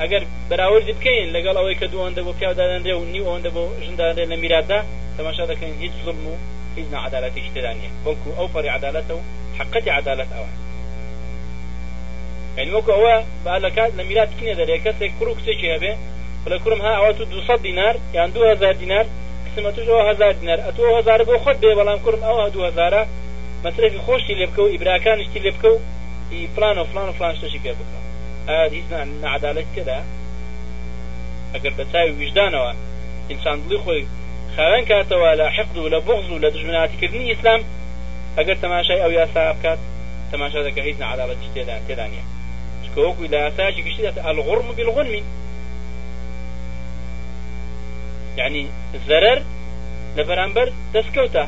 ئەگەر 0.02 0.24
بەراوردی 0.50 0.96
بکەین 0.98 1.28
لەگەڵ 1.36 1.56
ئەوەی 1.60 1.78
کە 1.82 1.88
دوۆندە 1.94 2.22
بۆ 2.26 2.32
پیادادەندێ 2.42 2.94
و 3.00 3.04
نی 3.14 3.22
ئەوەندە 3.26 3.52
بۆ 3.56 3.64
ژندادێ 3.88 4.26
لە 4.32 4.36
میرادا 4.42 4.80
تەماشا 5.18 5.46
دەکەین 5.52 5.74
هیچ 5.84 5.94
زڵم 6.06 6.24
و 6.32 6.36
هیچ 6.78 6.86
نەعادالەتی 6.94 7.46
شتدانە 7.48 7.90
بەڵکو 8.06 8.30
ئەو 8.38 8.48
پەری 8.54 8.70
عدالەتە 8.78 9.14
و 9.18 9.22
حقەتی 9.60 9.92
عدالەت 10.00 10.30
ئەوە 10.36 10.52
يعني 12.58 12.72
وەکو 12.76 12.92
ئەوە 12.96 13.16
بالەکات 13.46 13.92
لە 13.98 14.04
میلات 14.10 14.30
کینە 14.38 14.54
دەرێ 14.60 14.78
کەسێک 14.86 15.12
کوڕ 15.20 15.30
کچێکی 15.38 15.68
هەبێ 15.76 15.92
بڵێ 16.46 16.58
کوڕم 16.64 16.82
ها 16.86 16.94
ئەوە 17.00 17.12
تو 17.18 17.24
200 17.26 17.66
دینار 17.66 17.96
یان 18.14 18.30
2000 18.34 18.74
دینار 18.82 19.06
قسمە 19.46 19.70
توشەوە 19.76 20.02
1000 20.10 20.34
دینار 20.42 20.58
ئەتۆ 20.66 20.82
1000 21.00 21.28
بۆ 21.28 21.36
خۆت 21.44 21.58
بێ 21.64 21.74
بەڵام 21.80 22.00
کوڕم 22.06 22.22
ئەوە 22.22 22.50
2000 22.50 23.08
مەصرفی 23.66 24.00
خۆشی 24.06 24.36
لێ 24.40 24.48
بکە 24.48 24.60
و 24.62 24.68
ئیبراکانشتی 24.74 25.40
لێ 25.44 25.52
بکە 25.56 25.70
و 25.74 25.78
فلان 26.56 26.78
و 26.78 26.84
فلان 26.84 27.10
و 27.10 27.14
فلان 27.14 27.36
شتەشی 27.40 27.60
پێ 27.66 27.74
بکە 27.80 27.98
هیچ 28.76 28.86
نعدالەت 29.26 29.68
کێدا 29.76 29.98
ئەگەر 31.54 31.74
بە 31.78 31.84
چاوی 31.92 32.12
وجدانەوە 32.22 32.72
ئینسان 33.30 33.58
دڵی 33.66 33.78
خۆی 33.84 34.02
خاوێن 34.56 34.84
کاتەوە 34.90 35.30
لە 35.40 35.46
حقد 35.58 35.78
و 35.78 35.90
لە 35.94 36.00
بغز 36.08 36.28
و 36.32 36.40
لە 36.44 36.50
دژمناتیکردنی 36.56 37.30
ئیسلام 37.32 37.62
ئەگەر 38.38 38.58
تەماشای 38.64 39.02
ئەو 39.04 39.12
یاسا 39.20 39.42
بکات 39.54 39.80
تەماشا 40.34 40.60
دەکە 40.68 40.82
هیچ 40.88 40.96
نعدالەت 41.02 41.40
تێدا 41.56 41.78
تێدا 41.88 42.08
نیە 42.14 42.24
کەوەکوی 42.96 43.30
لە 43.34 43.40
ئاساجی 43.44 43.84
گشتی 43.88 44.04
دەات 44.06 44.18
ئەلغڕم 44.26 44.66
و 44.70 44.76
بلغنمی 44.78 45.24
یعنی 48.40 48.64
زەرەر 49.08 49.40
لە 50.18 50.24
بەرامبەر 50.30 50.68
دەستکەوتە 50.96 51.46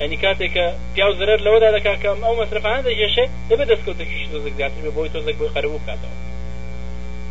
ئەنی 0.00 0.16
کاتێککە 0.24 0.66
پیا 0.94 1.08
زەرەر 1.18 1.38
لەوەدا 1.46 1.70
دەکا 1.76 1.94
کەم 2.02 2.18
ئەو 2.26 2.34
مەصرفانە 2.40 2.80
دەژێشێ 2.88 3.24
دەبێت 3.50 3.68
دەستکەوتەکیش 3.72 4.24
دۆزێک 4.32 4.54
زیاتر 4.58 4.80
بێ 4.84 4.90
بۆی 4.96 5.12
تۆزێک 5.14 5.36
بۆی 5.40 5.52
قەرەوە 5.54 5.78
بکاتەوە 5.82 6.16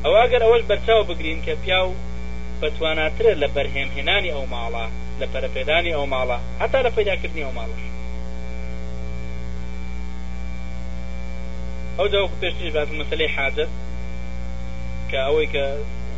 ئەوە 0.03 0.17
ئەگەر 0.23 0.41
ئەوەش 0.45 0.63
بەرچاو 0.69 1.01
بگرین 1.09 1.39
کە 1.45 1.53
پیا 1.63 1.81
و 1.89 1.95
بەتواناترە 2.61 3.31
لە 3.41 3.47
بەرهێمهێنانی 3.55 4.33
ئەو 4.35 4.45
ماڵە 4.53 4.85
لە 5.19 5.25
پەرەپێدانی 5.31 5.93
ئەو 5.95 6.05
ماڵە 6.13 6.37
هەتا 6.61 6.79
لە 6.85 6.91
پیداکردنی 6.95 7.45
ئەو 7.47 7.53
ماڵش 7.59 7.81
ئەو 11.97 12.07
داوەکو 12.13 12.39
پێشتر 12.43 12.69
بات 12.75 12.89
مەسلەی 13.01 13.33
حاجەت 13.37 13.71
کە 15.09 15.19
ئەوەی 15.27 15.47
کە 15.53 15.65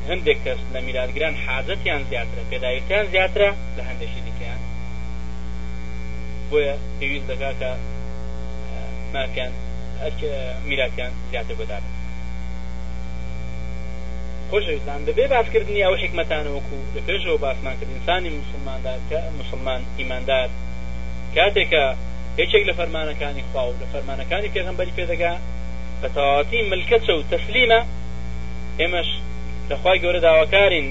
هەندێک 0.10 0.38
کەس 0.46 0.60
لە 0.74 0.80
میلادگران 0.88 1.36
حاجەتیان 1.46 2.02
زیاترە 2.10 2.42
پێداویستیان 2.52 3.06
زیاترە 3.14 3.50
لە 3.78 3.84
هەندێکی 3.90 4.22
دیکەیان 4.28 4.62
بۆیە 6.50 6.76
پێویست 7.00 7.28
دەکا 7.32 7.52
کە 7.62 7.72
ماکەن 9.14 9.52
میراکیان 10.70 11.12
زیاتر 11.32 11.56
بەدار 11.62 11.82
خۆشویستان 14.52 15.00
دەبێ 15.08 15.26
باسکردنی 15.34 15.84
ئەو 15.86 15.96
حکمەتانەوەکو 16.04 16.78
لە 16.96 17.02
پێشەوە 17.08 17.38
باسمان 17.46 17.76
کرد 17.80 17.92
ئینسانی 17.98 18.30
مسلماندار 18.42 19.00
کە 19.10 19.18
مسلمان 19.40 19.82
ئیماندار 20.00 20.50
کاتێکە 21.36 21.84
هیچێک 22.40 22.64
لە 22.70 22.74
فەرمانەکانی 22.80 23.44
خوا 23.50 23.64
و 23.68 23.74
لە 23.82 23.86
فەرمانەکانی 23.94 24.50
پێغمبەری 24.56 24.96
پێدەگا 25.00 25.36
بە 26.02 26.08
تەواتی 26.16 26.60
ملکەچە 26.72 27.12
و 27.16 27.28
تەسلیمە 27.32 27.80
ئێمەش 28.80 29.10
لەخوای 29.70 30.02
گەورە 30.04 30.20
داواکارین 30.26 30.88